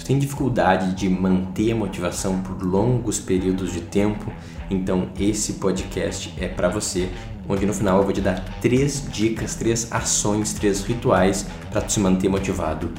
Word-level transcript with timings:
Tu 0.00 0.06
tem 0.06 0.18
dificuldade 0.18 0.94
de 0.94 1.10
manter 1.10 1.72
a 1.72 1.76
motivação 1.76 2.40
por 2.40 2.62
longos 2.62 3.20
períodos 3.20 3.70
de 3.70 3.82
tempo? 3.82 4.32
Então 4.70 5.10
esse 5.20 5.54
podcast 5.54 6.32
é 6.38 6.48
para 6.48 6.70
você, 6.70 7.10
onde 7.46 7.66
no 7.66 7.74
final 7.74 7.98
eu 7.98 8.04
vou 8.04 8.12
te 8.12 8.22
dar 8.22 8.42
três 8.62 9.06
dicas, 9.12 9.56
três 9.56 9.92
ações, 9.92 10.54
três 10.54 10.82
rituais 10.82 11.46
para 11.70 11.82
te 11.82 12.00
manter 12.00 12.30
motivado 12.30 12.90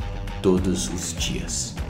todos 0.43 0.89
os 0.89 1.13
dias. 1.13 1.80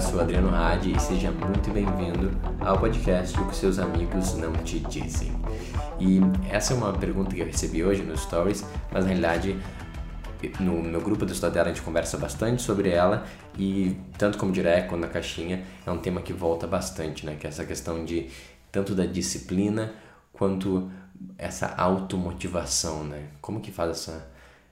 Sou 0.00 0.18
Adriano 0.18 0.48
Hadi 0.54 0.96
e 0.96 0.98
seja 0.98 1.30
muito 1.30 1.70
bem-vindo 1.70 2.30
ao 2.60 2.78
podcast 2.78 3.38
O 3.38 3.46
que 3.46 3.54
seus 3.54 3.78
amigos 3.78 4.34
não 4.34 4.50
te 4.54 4.78
dizem. 4.80 5.30
E 5.98 6.20
essa 6.48 6.72
é 6.72 6.76
uma 6.76 6.94
pergunta 6.94 7.34
que 7.34 7.42
eu 7.42 7.46
recebi 7.46 7.84
hoje 7.84 8.02
nos 8.02 8.22
stories, 8.22 8.64
mas 8.90 9.04
na 9.04 9.10
realidade 9.10 9.58
no 10.58 10.82
meu 10.82 11.02
grupo 11.02 11.26
do 11.26 11.50
dela 11.50 11.66
a 11.66 11.68
gente 11.68 11.82
conversa 11.82 12.16
bastante 12.16 12.62
sobre 12.62 12.88
ela 12.88 13.26
e 13.58 13.94
tanto 14.16 14.38
como 14.38 14.50
direct 14.50 14.88
quanto 14.88 15.02
na 15.02 15.08
caixinha 15.08 15.64
é 15.86 15.90
um 15.90 15.98
tema 15.98 16.22
que 16.22 16.32
volta 16.32 16.66
bastante, 16.66 17.26
né? 17.26 17.36
Que 17.38 17.46
é 17.46 17.50
essa 17.50 17.66
questão 17.66 18.02
de 18.02 18.30
tanto 18.72 18.94
da 18.94 19.04
disciplina 19.04 19.92
quanto 20.32 20.90
essa 21.36 21.74
automotivação, 21.76 23.04
né? 23.04 23.24
Como 23.42 23.60
que 23.60 23.70
faz 23.70 23.90
essa 23.90 24.29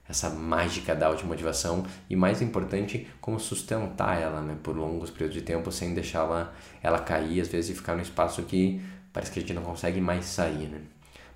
essa 0.09 0.27
mágica 0.31 0.95
da 0.95 1.05
automotivação 1.05 1.85
e 2.09 2.15
mais 2.15 2.41
importante, 2.41 3.07
como 3.21 3.39
sustentar 3.39 4.19
ela, 4.19 4.41
né, 4.41 4.57
por 4.63 4.75
longos 4.75 5.11
períodos 5.11 5.35
de 5.35 5.43
tempo 5.43 5.71
sem 5.71 5.93
deixar 5.93 6.51
ela, 6.81 6.99
cair 6.99 7.39
às 7.39 7.47
vezes 7.47 7.69
e 7.69 7.75
ficar 7.75 7.95
no 7.95 8.01
espaço 8.01 8.41
que 8.41 8.81
parece 9.13 9.31
que 9.31 9.37
a 9.37 9.41
gente 9.43 9.53
não 9.53 9.61
consegue 9.61 10.01
mais 10.01 10.25
sair, 10.25 10.67
né? 10.67 10.81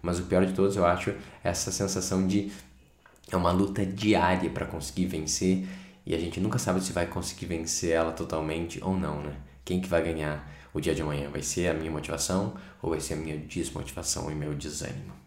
Mas 0.01 0.19
o 0.19 0.23
pior 0.23 0.43
de 0.45 0.53
todos, 0.53 0.75
eu 0.75 0.85
acho, 0.85 1.11
é 1.11 1.15
essa 1.43 1.71
sensação 1.71 2.27
de 2.27 2.51
é 3.31 3.37
uma 3.37 3.51
luta 3.51 3.85
diária 3.85 4.49
para 4.49 4.65
conseguir 4.65 5.05
vencer 5.05 5.65
e 6.05 6.13
a 6.13 6.19
gente 6.19 6.39
nunca 6.41 6.59
sabe 6.59 6.81
se 6.81 6.91
vai 6.91 7.05
conseguir 7.05 7.45
vencer 7.45 7.91
ela 7.91 8.11
totalmente 8.11 8.83
ou 8.83 8.97
não, 8.97 9.21
né? 9.21 9.35
Quem 9.63 9.79
que 9.79 9.87
vai 9.87 10.03
ganhar 10.03 10.51
o 10.73 10.81
dia 10.81 10.95
de 10.95 11.01
amanhã? 11.01 11.29
Vai 11.29 11.41
ser 11.41 11.69
a 11.69 11.73
minha 11.73 11.91
motivação 11.91 12.55
ou 12.81 12.89
vai 12.89 12.99
ser 12.99 13.13
a 13.13 13.17
minha 13.17 13.37
desmotivação 13.37 14.29
e 14.31 14.35
meu 14.35 14.53
desânimo? 14.53 15.22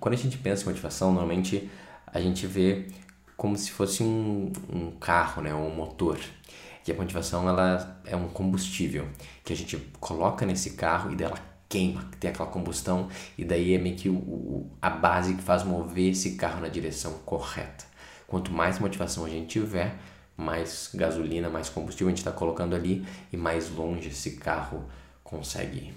Quando 0.00 0.14
a 0.14 0.18
gente 0.18 0.38
pensa 0.38 0.62
em 0.62 0.66
motivação, 0.66 1.12
normalmente 1.12 1.70
a 2.06 2.20
gente 2.20 2.46
vê 2.46 2.86
como 3.36 3.56
se 3.56 3.70
fosse 3.70 4.02
um, 4.02 4.52
um 4.68 4.90
carro, 4.92 5.42
né, 5.42 5.54
um 5.54 5.74
motor. 5.74 6.18
E 6.86 6.90
a 6.90 6.94
motivação 6.94 7.46
ela 7.48 8.00
é 8.06 8.16
um 8.16 8.28
combustível 8.28 9.06
que 9.44 9.52
a 9.52 9.56
gente 9.56 9.76
coloca 10.00 10.46
nesse 10.46 10.70
carro 10.70 11.12
e 11.12 11.16
dela 11.16 11.38
queima, 11.68 12.02
tem 12.18 12.30
aquela 12.30 12.48
combustão 12.48 13.08
e 13.36 13.44
daí 13.44 13.74
é 13.74 13.78
meio 13.78 13.94
que 13.94 14.08
o, 14.08 14.14
o, 14.14 14.70
a 14.80 14.88
base 14.88 15.34
que 15.34 15.42
faz 15.42 15.62
mover 15.62 16.12
esse 16.12 16.36
carro 16.36 16.60
na 16.60 16.68
direção 16.68 17.12
correta. 17.26 17.84
Quanto 18.26 18.50
mais 18.50 18.78
motivação 18.78 19.24
a 19.24 19.28
gente 19.28 19.48
tiver, 19.48 19.94
mais 20.36 20.90
gasolina, 20.94 21.50
mais 21.50 21.68
combustível 21.68 22.08
a 22.08 22.10
gente 22.10 22.18
está 22.18 22.32
colocando 22.32 22.74
ali 22.74 23.04
e 23.30 23.36
mais 23.36 23.70
longe 23.70 24.08
esse 24.08 24.36
carro 24.36 24.84
consegue 25.22 25.78
ir. 25.78 25.94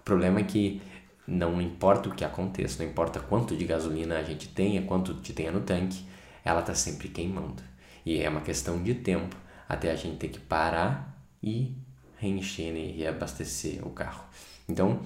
O 0.00 0.04
problema 0.04 0.40
é 0.40 0.44
que 0.44 0.80
não 1.26 1.60
importa 1.60 2.08
o 2.08 2.14
que 2.14 2.24
aconteça, 2.24 2.82
não 2.82 2.90
importa 2.90 3.20
quanto 3.20 3.56
de 3.56 3.64
gasolina 3.64 4.18
a 4.18 4.22
gente 4.22 4.48
tenha, 4.48 4.82
quanto 4.82 5.14
te 5.14 5.32
tenha 5.32 5.50
no 5.50 5.60
tanque, 5.60 6.04
ela 6.44 6.60
está 6.60 6.74
sempre 6.74 7.08
queimando. 7.08 7.62
E 8.04 8.20
é 8.20 8.28
uma 8.28 8.40
questão 8.40 8.82
de 8.82 8.94
tempo 8.94 9.36
até 9.68 9.90
a 9.90 9.96
gente 9.96 10.16
ter 10.16 10.28
que 10.28 10.38
parar 10.38 11.16
e 11.42 11.74
reencher 12.18 12.72
né, 12.72 12.78
e 12.78 12.92
reabastecer 12.92 13.86
o 13.86 13.90
carro. 13.90 14.24
Então, 14.68 15.00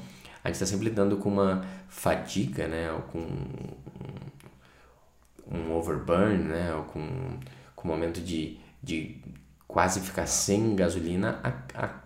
a 0.45 0.49
gente 0.49 0.57
está 0.57 0.67
sempre 0.67 0.89
lidando 0.89 1.17
com 1.17 1.31
uma 1.31 1.65
fadiga, 1.89 2.69
né, 2.69 2.93
ou 2.93 3.03
com 3.03 3.27
um 5.51 5.73
overburn, 5.73 6.45
né, 6.45 6.75
ou 6.75 6.85
com, 6.85 7.39
com 7.75 7.89
um 7.89 7.91
momento 7.91 8.21
de, 8.21 8.59
de 8.83 9.21
quase 9.67 10.01
ficar 10.01 10.27
sem 10.27 10.77
gasolina, 10.77 11.41
a, 11.43 11.85
a, 11.87 12.01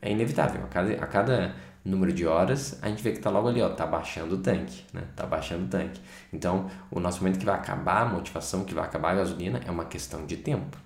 é 0.00 0.10
inevitável. 0.12 0.64
A 0.64 0.68
cada, 0.68 0.92
a 0.92 1.06
cada 1.06 1.56
número 1.84 2.12
de 2.12 2.26
horas, 2.26 2.78
a 2.82 2.88
gente 2.88 3.02
vê 3.02 3.12
que 3.12 3.20
tá 3.20 3.30
logo 3.30 3.48
ali, 3.48 3.62
ó, 3.62 3.70
tá 3.70 3.86
baixando 3.86 4.36
o 4.36 4.38
tanque, 4.38 4.84
né? 4.92 5.02
Tá 5.16 5.26
baixando 5.26 5.64
o 5.64 5.68
tanque. 5.68 6.00
Então, 6.32 6.70
o 6.90 7.00
nosso 7.00 7.22
momento 7.22 7.38
que 7.38 7.44
vai 7.44 7.54
acabar 7.54 8.02
a 8.02 8.04
motivação, 8.04 8.64
que 8.64 8.74
vai 8.74 8.84
acabar 8.84 9.12
a 9.12 9.14
gasolina, 9.16 9.60
é 9.66 9.70
uma 9.70 9.86
questão 9.86 10.26
de 10.26 10.36
tempo. 10.36 10.76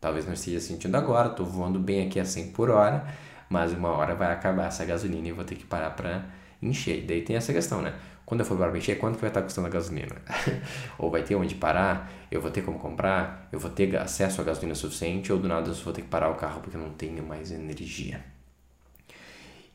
Talvez 0.00 0.26
não 0.26 0.34
esteja 0.34 0.60
sentindo 0.60 0.96
agora, 0.96 1.30
tô 1.30 1.44
voando 1.44 1.78
bem 1.78 2.06
aqui 2.06 2.18
a 2.20 2.24
100 2.24 2.52
por 2.52 2.70
hora, 2.70 3.06
mas 3.48 3.72
uma 3.72 3.90
hora 3.90 4.14
vai 4.14 4.32
acabar 4.32 4.66
essa 4.66 4.84
gasolina 4.84 5.28
e 5.28 5.32
vou 5.32 5.44
ter 5.44 5.54
que 5.54 5.64
parar 5.64 5.90
para 5.90 6.24
encher. 6.60 6.98
E 6.98 7.06
daí 7.06 7.22
tem 7.22 7.36
essa 7.36 7.52
questão, 7.52 7.80
né? 7.80 7.94
Quando 8.24 8.40
eu 8.40 8.46
for 8.46 8.56
para 8.56 8.76
encher, 8.76 8.98
quanto 8.98 9.16
que 9.16 9.20
vai 9.20 9.30
estar 9.30 9.42
custando 9.42 9.66
a 9.66 9.70
gasolina? 9.70 10.16
ou 10.98 11.10
vai 11.10 11.22
ter 11.22 11.34
onde 11.34 11.54
parar? 11.54 12.10
Eu 12.30 12.40
vou 12.40 12.50
ter 12.50 12.62
como 12.62 12.78
comprar? 12.78 13.48
Eu 13.52 13.58
vou 13.58 13.70
ter 13.70 13.96
acesso 13.96 14.40
a 14.40 14.44
gasolina 14.44 14.74
suficiente? 14.74 15.32
Ou 15.32 15.38
do 15.38 15.48
nada 15.48 15.68
eu 15.68 15.74
vou 15.74 15.92
ter 15.92 16.02
que 16.02 16.08
parar 16.08 16.30
o 16.30 16.34
carro 16.34 16.60
porque 16.60 16.76
eu 16.76 16.80
não 16.80 16.90
tenho 16.90 17.22
mais 17.22 17.50
energia? 17.50 18.24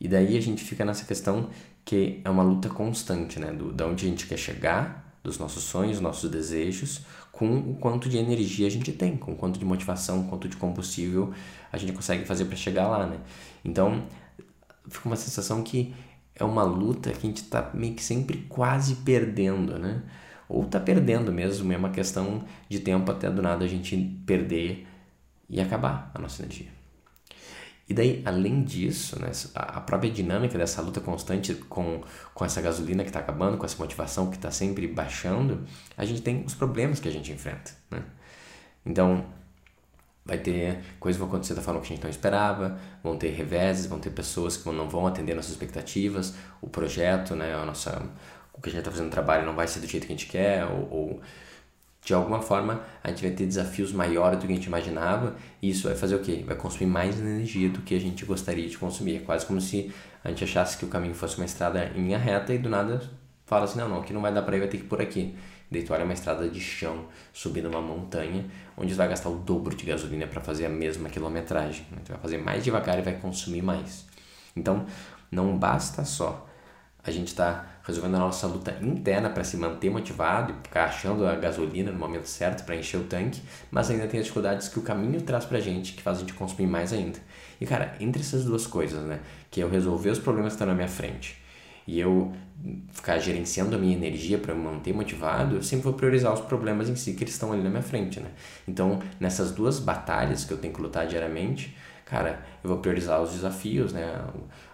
E 0.00 0.06
daí 0.08 0.36
a 0.36 0.40
gente 0.40 0.62
fica 0.62 0.84
nessa 0.84 1.04
questão 1.04 1.48
que 1.84 2.20
é 2.24 2.30
uma 2.30 2.42
luta 2.42 2.68
constante, 2.68 3.38
né? 3.40 3.52
Do, 3.52 3.72
da 3.72 3.86
onde 3.86 4.06
a 4.06 4.08
gente 4.08 4.26
quer 4.26 4.36
chegar, 4.36 5.08
dos 5.22 5.38
nossos 5.38 5.64
sonhos, 5.64 6.00
nossos 6.00 6.30
desejos, 6.30 7.02
com 7.32 7.58
o 7.58 7.76
quanto 7.76 8.08
de 8.08 8.18
energia 8.18 8.66
a 8.66 8.70
gente 8.70 8.92
tem, 8.92 9.16
com 9.16 9.32
o 9.32 9.36
quanto 9.36 9.58
de 9.58 9.64
motivação, 9.64 10.24
quanto 10.26 10.48
de 10.48 10.56
combustível 10.56 11.32
a 11.70 11.76
gente 11.76 11.92
consegue 11.92 12.24
fazer 12.24 12.46
para 12.46 12.56
chegar 12.56 12.88
lá, 12.88 13.06
né? 13.06 13.18
Então, 13.64 14.04
fica 14.88 15.06
uma 15.08 15.16
sensação 15.16 15.62
que 15.62 15.94
é 16.34 16.44
uma 16.44 16.62
luta 16.62 17.10
que 17.10 17.26
a 17.26 17.30
gente 17.30 17.42
está 17.42 17.70
meio 17.74 17.94
que 17.94 18.02
sempre 18.02 18.38
quase 18.48 18.96
perdendo, 18.96 19.78
né? 19.78 20.02
Ou 20.48 20.64
tá 20.64 20.80
perdendo 20.80 21.32
mesmo, 21.32 21.72
é 21.72 21.76
uma 21.76 21.90
questão 21.90 22.44
de 22.68 22.80
tempo 22.80 23.10
até 23.10 23.30
do 23.30 23.42
nada 23.42 23.64
a 23.64 23.68
gente 23.68 23.96
perder 24.24 24.86
e 25.48 25.60
acabar 25.60 26.10
a 26.14 26.18
nossa 26.18 26.42
energia. 26.42 26.77
E 27.88 27.94
daí, 27.94 28.22
além 28.26 28.62
disso, 28.62 29.18
né, 29.18 29.30
a 29.54 29.80
própria 29.80 30.10
dinâmica 30.10 30.58
dessa 30.58 30.82
luta 30.82 31.00
constante 31.00 31.54
com, 31.54 32.02
com 32.34 32.44
essa 32.44 32.60
gasolina 32.60 33.02
que 33.02 33.08
está 33.08 33.20
acabando, 33.20 33.56
com 33.56 33.64
essa 33.64 33.78
motivação 33.78 34.28
que 34.28 34.36
está 34.36 34.50
sempre 34.50 34.86
baixando, 34.86 35.64
a 35.96 36.04
gente 36.04 36.20
tem 36.20 36.44
os 36.44 36.54
problemas 36.54 37.00
que 37.00 37.08
a 37.08 37.10
gente 37.10 37.32
enfrenta. 37.32 37.72
Né? 37.90 38.02
Então, 38.84 39.24
vai 40.22 40.36
ter 40.36 40.80
coisas 41.00 41.18
vão 41.18 41.28
acontecer 41.28 41.54
da 41.54 41.62
forma 41.62 41.80
que 41.80 41.86
a 41.86 41.88
gente 41.88 42.02
não 42.02 42.10
esperava, 42.10 42.78
vão 43.02 43.16
ter 43.16 43.30
reveses, 43.30 43.86
vão 43.86 43.98
ter 43.98 44.10
pessoas 44.10 44.58
que 44.58 44.68
não 44.70 44.86
vão 44.86 45.06
atender 45.06 45.34
nossas 45.34 45.52
expectativas, 45.52 46.34
o 46.60 46.68
projeto, 46.68 47.34
né, 47.34 47.54
a 47.54 47.64
nossa, 47.64 48.02
o 48.52 48.60
que 48.60 48.68
a 48.68 48.72
gente 48.72 48.80
está 48.80 48.90
fazendo 48.90 49.06
no 49.06 49.12
trabalho 49.12 49.46
não 49.46 49.56
vai 49.56 49.66
ser 49.66 49.80
do 49.80 49.86
jeito 49.86 50.06
que 50.06 50.12
a 50.12 50.16
gente 50.16 50.28
quer, 50.28 50.66
ou, 50.66 50.90
ou 50.90 51.20
de 52.08 52.14
alguma 52.14 52.40
forma 52.40 52.80
a 53.04 53.10
gente 53.10 53.20
vai 53.20 53.30
ter 53.32 53.44
desafios 53.44 53.92
maiores 53.92 54.38
do 54.38 54.46
que 54.46 54.52
a 54.54 54.56
gente 54.56 54.64
imaginava 54.64 55.36
e 55.60 55.68
isso 55.68 55.86
vai 55.86 55.94
fazer 55.94 56.14
o 56.14 56.20
quê? 56.20 56.42
Vai 56.46 56.56
consumir 56.56 56.86
mais 56.86 57.20
energia 57.20 57.68
do 57.68 57.82
que 57.82 57.94
a 57.94 58.00
gente 58.00 58.24
gostaria 58.24 58.66
de 58.66 58.78
consumir. 58.78 59.16
É 59.16 59.18
quase 59.18 59.44
como 59.44 59.60
se 59.60 59.92
a 60.24 60.30
gente 60.30 60.42
achasse 60.42 60.78
que 60.78 60.86
o 60.86 60.88
caminho 60.88 61.14
fosse 61.14 61.36
uma 61.36 61.44
estrada 61.44 61.92
em 61.94 62.04
linha 62.04 62.16
reta 62.16 62.54
e 62.54 62.58
do 62.58 62.70
nada 62.70 63.02
fala 63.44 63.64
assim, 63.64 63.78
não, 63.78 63.90
não, 63.90 64.00
aqui 64.00 64.14
não 64.14 64.22
vai 64.22 64.32
dar 64.32 64.40
para 64.40 64.56
ir, 64.56 64.60
vai 64.60 64.68
ter 64.68 64.78
que 64.78 64.84
ir 64.84 64.86
por 64.86 65.02
aqui. 65.02 65.36
Daí 65.70 65.82
tu 65.82 65.92
olha 65.92 66.04
uma 66.04 66.14
estrada 66.14 66.48
de 66.48 66.60
chão, 66.60 67.04
subindo 67.30 67.68
uma 67.68 67.82
montanha, 67.82 68.46
onde 68.74 68.92
você 68.92 68.96
vai 68.96 69.08
gastar 69.08 69.28
o 69.28 69.36
dobro 69.36 69.76
de 69.76 69.84
gasolina 69.84 70.26
para 70.26 70.40
fazer 70.40 70.64
a 70.64 70.70
mesma 70.70 71.10
quilometragem. 71.10 71.84
Né? 71.90 71.98
Tu 72.06 72.08
vai 72.08 72.20
fazer 72.22 72.38
mais 72.38 72.64
devagar 72.64 72.98
e 72.98 73.02
vai 73.02 73.18
consumir 73.18 73.60
mais. 73.60 74.06
Então, 74.56 74.86
não 75.30 75.58
basta 75.58 76.06
só 76.06 76.48
a 77.08 77.10
gente 77.10 77.28
está 77.28 77.64
resolvendo 77.88 78.16
a 78.16 78.18
nossa 78.18 78.46
luta 78.46 78.76
interna 78.82 79.30
para 79.30 79.42
se 79.42 79.56
manter 79.56 79.90
motivado 79.90 80.52
e 80.52 80.62
ficar 80.62 80.84
achando 80.84 81.26
a 81.26 81.34
gasolina 81.34 81.90
no 81.90 81.98
momento 81.98 82.26
certo 82.26 82.64
para 82.64 82.76
encher 82.76 82.98
o 82.98 83.04
tanque, 83.04 83.40
mas 83.70 83.90
ainda 83.90 84.06
tem 84.06 84.20
as 84.20 84.26
dificuldades 84.26 84.68
que 84.68 84.78
o 84.78 84.82
caminho 84.82 85.22
traz 85.22 85.46
para 85.46 85.56
a 85.56 85.60
gente, 85.60 85.94
que 85.94 86.02
faz 86.02 86.18
a 86.18 86.20
gente 86.20 86.34
consumir 86.34 86.68
mais 86.68 86.92
ainda. 86.92 87.18
E 87.58 87.64
cara, 87.64 87.94
entre 87.98 88.20
essas 88.20 88.44
duas 88.44 88.66
coisas, 88.66 89.02
né, 89.04 89.20
que 89.50 89.60
é 89.60 89.64
eu 89.64 89.70
resolver 89.70 90.10
os 90.10 90.18
problemas 90.18 90.52
que 90.52 90.56
estão 90.56 90.68
na 90.68 90.74
minha 90.74 90.86
frente 90.86 91.40
e 91.86 91.98
eu 91.98 92.30
ficar 92.92 93.18
gerenciando 93.18 93.74
a 93.74 93.78
minha 93.78 93.96
energia 93.96 94.36
para 94.36 94.54
me 94.54 94.62
manter 94.62 94.92
motivado, 94.92 95.56
eu 95.56 95.62
sempre 95.62 95.84
vou 95.84 95.94
priorizar 95.94 96.32
os 96.34 96.40
problemas 96.40 96.90
em 96.90 96.94
si 96.94 97.14
que 97.14 97.24
eles 97.24 97.32
estão 97.32 97.52
ali 97.52 97.62
na 97.62 97.70
minha 97.70 97.82
frente, 97.82 98.20
né? 98.20 98.28
Então, 98.66 99.00
nessas 99.18 99.52
duas 99.52 99.78
batalhas 99.78 100.44
que 100.44 100.52
eu 100.52 100.58
tenho 100.58 100.74
que 100.74 100.82
lutar 100.82 101.06
diariamente, 101.06 101.74
cara, 102.04 102.44
eu 102.62 102.68
vou 102.68 102.78
priorizar 102.80 103.22
os 103.22 103.32
desafios, 103.32 103.94
né? 103.94 104.22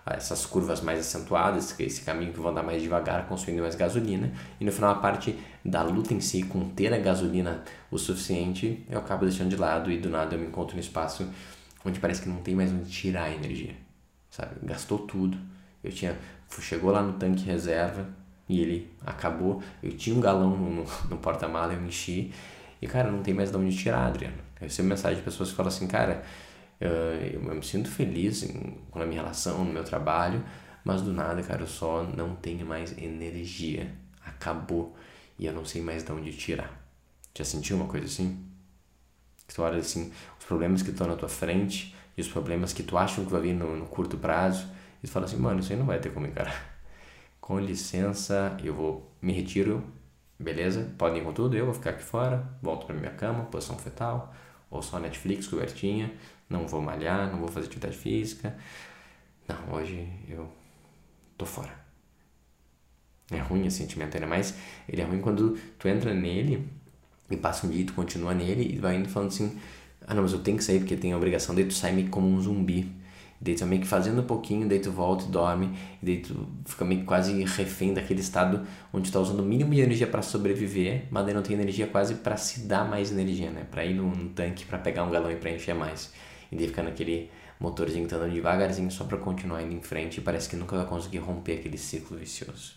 Essas 0.07 0.45
curvas 0.45 0.83
mais 0.83 1.01
acentuadas, 1.01 1.79
esse 1.81 2.03
caminho 2.03 2.33
que 2.33 2.39
vou 2.39 2.51
andar 2.51 2.63
mais 2.63 2.83
devagar, 2.83 3.27
consumindo 3.27 3.63
mais 3.63 3.75
gasolina. 3.75 4.31
E 4.61 4.65
no 4.65 4.71
final, 4.71 4.91
a 4.91 4.97
parte 4.97 5.39
da 5.65 5.83
luta 5.83 6.13
em 6.13 6.21
si, 6.21 6.43
com 6.43 6.69
ter 6.69 6.93
a 6.93 6.99
gasolina 6.99 7.63
o 7.91 7.99
suficiente, 7.99 8.85
eu 8.91 8.99
acabo 8.99 9.25
deixando 9.25 9.49
de 9.49 9.57
lado 9.57 9.91
e 9.91 9.99
do 9.99 10.11
nada 10.11 10.35
eu 10.35 10.39
me 10.39 10.47
encontro 10.47 10.75
no 10.75 10.81
espaço 10.81 11.27
onde 11.85 12.01
parece 12.01 12.23
que 12.23 12.29
não 12.29 12.37
tem 12.37 12.55
mais 12.55 12.73
onde 12.73 12.91
tirar 12.91 13.25
a 13.25 13.31
energia, 13.31 13.75
sabe? 14.31 14.55
Gastou 14.63 14.99
tudo. 14.99 15.39
Eu 15.83 15.93
tinha, 15.93 16.17
chegou 16.61 16.91
lá 16.91 17.03
no 17.03 17.15
tanque 17.15 17.45
reserva 17.45 18.07
e 18.49 18.61
ele 18.61 18.91
acabou. 19.05 19.63
Eu 19.83 19.97
tinha 19.97 20.17
um 20.17 20.21
galão 20.21 20.57
no, 20.57 20.85
no 21.09 21.19
porta-mala, 21.19 21.75
eu 21.75 21.85
enchi. 21.85 22.33
E, 22.81 22.87
cara, 22.87 23.11
não 23.11 23.23
tem 23.23 23.35
mais 23.35 23.51
de 23.51 23.57
onde 23.57 23.77
tirar, 23.77 24.07
Adriano. 24.07 24.37
Eu 24.61 24.67
recebo 24.67 24.89
mensagem 24.89 25.19
de 25.19 25.25
pessoas 25.25 25.51
que 25.51 25.57
falam 25.57 25.69
assim, 25.69 25.87
cara, 25.87 26.23
eu, 26.81 26.91
eu 26.91 27.41
me 27.41 27.63
sinto 27.63 27.89
feliz 27.91 28.43
em, 28.43 28.79
na 28.95 29.07
minha 29.07 29.23
relação, 29.23 29.65
no 29.65 29.73
meu 29.73 29.85
trabalho, 29.85 30.45
mas 30.85 31.03
do 31.03 31.13
nada, 31.13 31.43
cara, 31.43 31.63
eu 31.63 31.67
só 31.67 32.03
não 32.03 32.37
tenho 32.37 32.67
mais 32.67 32.97
energia. 32.99 33.95
Acabou. 34.25 34.95
E 35.39 35.47
eu 35.47 35.53
não 35.53 35.65
sei 35.65 35.83
mais 35.83 36.05
de 36.05 36.13
onde 36.13 36.33
tirar. 36.33 36.85
Já 37.37 37.45
sentiu 37.45 37.77
uma 37.77 37.87
coisa 37.87 38.07
assim? 38.07 38.47
Que 39.47 39.55
tu 39.55 39.63
olha 39.63 39.79
assim, 39.79 40.13
os 40.39 40.45
problemas 40.45 40.83
que 40.83 40.91
estão 40.91 41.07
na 41.07 41.17
tua 41.17 41.29
frente 41.29 41.95
e 42.17 42.21
os 42.21 42.29
problemas 42.29 42.73
que 42.73 42.83
tu 42.83 42.97
acha 42.97 43.23
que 43.23 43.31
vai 43.31 43.41
vir 43.41 43.55
no, 43.55 43.77
no 43.77 43.87
curto 43.87 44.17
prazo, 44.17 44.69
e 45.03 45.07
tu 45.07 45.11
fala 45.11 45.27
assim, 45.27 45.37
mano, 45.37 45.61
isso 45.61 45.73
aí 45.73 45.79
não 45.79 45.87
vai 45.87 45.99
ter 45.99 46.13
como 46.13 46.27
encarar. 46.27 46.75
Com 47.41 47.59
licença, 47.59 48.57
eu 48.63 48.73
vou, 48.73 49.13
me 49.21 49.33
retiro, 49.33 49.85
beleza? 50.39 50.95
Podem 50.97 51.21
ir 51.21 51.25
com 51.25 51.33
tudo, 51.33 51.57
eu 51.57 51.67
vou 51.67 51.75
ficar 51.75 51.91
aqui 51.91 52.03
fora, 52.03 52.49
volto 52.63 52.87
para 52.87 52.97
minha 52.97 53.11
cama, 53.11 53.45
posição 53.45 53.77
fetal, 53.77 54.33
ou 54.75 54.83
só 54.83 54.99
Netflix, 54.99 55.47
cobertinha, 55.47 56.13
não 56.51 56.67
vou 56.67 56.83
malhar, 56.83 57.31
não 57.31 57.39
vou 57.39 57.49
fazer 57.49 57.67
atividade 57.67 57.97
física. 57.97 58.57
Não, 59.49 59.75
hoje 59.75 60.09
eu 60.29 60.51
tô 61.39 61.47
fora. 61.47 61.73
É 63.31 63.39
ruim 63.39 63.67
esse 63.67 63.79
sentimento, 63.79 64.15
ainda 64.17 64.27
mais 64.27 64.55
ele 64.89 65.01
é 65.01 65.05
ruim 65.05 65.21
quando 65.21 65.57
tu 65.79 65.89
entra 65.89 66.13
nele 66.13 66.69
e 67.31 67.37
passa 67.37 67.67
um 67.67 67.71
dia 67.71 67.83
e 67.83 67.85
tu 67.85 67.95
continua 67.95 68.35
nele 68.35 68.75
e 68.75 68.79
vai 68.79 68.97
indo 68.97 69.09
falando 69.09 69.29
assim, 69.29 69.59
ah 70.07 70.13
não, 70.13 70.23
mas 70.23 70.33
eu 70.33 70.41
tenho 70.41 70.59
que 70.59 70.65
sair 70.65 70.81
porque 70.81 70.97
tem 70.97 71.13
a 71.13 71.17
obrigação, 71.17 71.55
daí 71.55 71.65
tu 71.65 71.73
sai 71.73 71.93
meio 71.93 72.11
como 72.11 72.29
um 72.29 72.41
zumbi. 72.41 72.93
Daí 73.45 73.55
tu 73.55 73.67
meio 73.67 73.83
que 73.83 73.87
fazendo 73.87 74.23
um 74.23 74.25
pouquinho, 74.25 74.67
daí 74.67 74.81
tu 74.81 74.91
volta 74.91 75.27
e 75.27 75.29
dorme, 75.29 75.77
e 76.03 76.07
daí 76.07 76.19
tu 76.21 76.49
fica 76.65 76.83
meio 76.83 77.01
que 77.01 77.07
quase 77.07 77.45
refém 77.45 77.93
daquele 77.93 78.21
estado 78.21 78.67
onde 78.91 79.11
tu 79.11 79.13
tá 79.13 79.21
usando 79.21 79.41
o 79.41 79.43
mínimo 79.45 79.75
de 79.75 79.83
energia 79.83 80.07
para 80.07 80.23
sobreviver, 80.23 81.05
mas 81.11 81.27
daí 81.27 81.35
não 81.35 81.43
tem 81.43 81.55
energia 81.55 81.87
quase 81.87 82.15
para 82.15 82.39
se 82.39 82.61
dar 82.61 82.89
mais 82.89 83.13
energia, 83.13 83.51
né? 83.51 83.67
Para 83.71 83.85
ir 83.85 83.93
num 83.93 84.31
tanque, 84.31 84.65
para 84.65 84.79
pegar 84.79 85.05
um 85.05 85.11
galão 85.11 85.31
e 85.31 85.37
preencher 85.37 85.75
mais. 85.75 86.11
E 86.51 86.57
daí 86.57 86.69
fica 86.69 86.83
naquele 86.83 87.31
motorzinho 87.61 88.09
tá 88.09 88.17
andando 88.17 88.33
devagarzinho 88.33 88.91
só 88.91 89.05
para 89.05 89.19
continuar 89.19 89.63
indo 89.63 89.75
em 89.75 89.83
frente 89.83 90.19
e 90.19 90.21
parece 90.23 90.49
que 90.49 90.57
nunca 90.57 90.77
vai 90.77 90.87
conseguir 90.87 91.19
romper 91.19 91.59
aquele 91.59 91.77
ciclo 91.77 92.17
vicioso. 92.17 92.75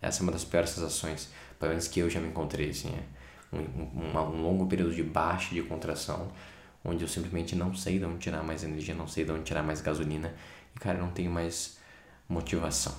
Essa 0.00 0.20
é 0.20 0.22
uma 0.22 0.32
das 0.32 0.44
piores 0.44 0.70
sensações, 0.70 1.30
pelo 1.58 1.70
menos 1.70 1.86
que 1.86 2.00
eu 2.00 2.08
já 2.08 2.18
me 2.18 2.28
encontrei, 2.28 2.70
assim, 2.70 2.88
é 2.88 3.56
um, 3.56 3.60
um, 3.60 4.18
um 4.18 4.42
longo 4.42 4.66
período 4.66 4.94
de 4.94 5.02
baixa 5.02 5.54
de 5.54 5.62
contração, 5.62 6.30
onde 6.86 7.02
eu 7.02 7.08
simplesmente 7.08 7.56
não 7.56 7.74
sei 7.74 7.98
de 7.98 8.04
onde 8.04 8.18
tirar 8.18 8.42
mais 8.42 8.62
energia, 8.62 8.94
não 8.94 9.08
sei 9.08 9.24
de 9.24 9.32
onde 9.32 9.42
tirar 9.42 9.62
mais 9.62 9.80
gasolina 9.80 10.32
e, 10.74 10.78
cara, 10.78 10.98
não 10.98 11.10
tenho 11.10 11.30
mais 11.30 11.78
motivação. 12.28 12.94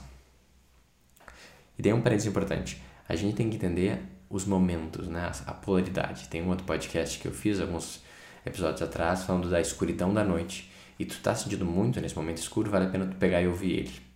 E 1.77 1.81
daí 1.81 1.93
um 1.93 2.01
parênteses 2.01 2.29
importante, 2.29 2.81
a 3.07 3.15
gente 3.15 3.35
tem 3.35 3.49
que 3.49 3.55
entender 3.55 4.01
os 4.29 4.45
momentos, 4.45 5.07
né, 5.07 5.31
a 5.45 5.53
polaridade. 5.53 6.27
Tem 6.27 6.41
um 6.41 6.49
outro 6.49 6.65
podcast 6.65 7.17
que 7.17 7.27
eu 7.27 7.31
fiz 7.31 7.61
alguns 7.61 8.03
episódios 8.45 8.81
atrás 8.81 9.23
falando 9.23 9.49
da 9.49 9.61
escuridão 9.61 10.13
da 10.13 10.23
noite 10.23 10.71
e 10.99 11.05
tu 11.05 11.19
tá 11.21 11.33
sentindo 11.33 11.65
muito 11.65 12.01
nesse 12.01 12.15
momento 12.15 12.37
escuro, 12.37 12.69
vale 12.69 12.85
a 12.85 12.89
pena 12.89 13.05
tu 13.05 13.15
pegar 13.15 13.41
e 13.41 13.47
ouvir 13.47 13.71
ele. 13.71 14.07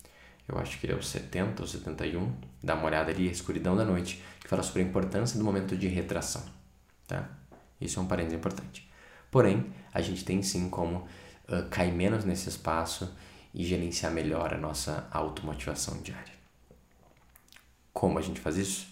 Eu 0.47 0.57
acho 0.57 0.79
que 0.79 0.85
ele 0.85 0.93
é 0.93 0.95
o 0.95 1.03
70 1.03 1.61
ou 1.61 1.67
71, 1.67 2.33
dá 2.61 2.75
uma 2.75 2.85
olhada 2.85 3.11
ali, 3.11 3.29
a 3.29 3.31
escuridão 3.31 3.75
da 3.75 3.85
noite, 3.85 4.21
que 4.39 4.49
fala 4.49 4.63
sobre 4.63 4.81
a 4.81 4.85
importância 4.85 5.37
do 5.37 5.45
momento 5.45 5.77
de 5.77 5.87
retração, 5.87 6.43
tá? 7.07 7.29
Isso 7.79 7.99
é 7.99 8.01
um 8.01 8.05
parênteses 8.05 8.37
importante. 8.37 8.90
Porém, 9.31 9.65
a 9.93 10.01
gente 10.01 10.25
tem 10.25 10.43
sim 10.43 10.69
como 10.69 11.07
uh, 11.47 11.67
cair 11.69 11.93
menos 11.93 12.25
nesse 12.25 12.49
espaço 12.49 13.15
e 13.53 13.63
gerenciar 13.63 14.11
melhor 14.11 14.53
a 14.53 14.57
nossa 14.57 15.07
automotivação 15.09 16.01
diária. 16.01 16.33
Como 17.93 18.19
a 18.19 18.21
gente 18.21 18.39
faz 18.39 18.57
isso? 18.57 18.87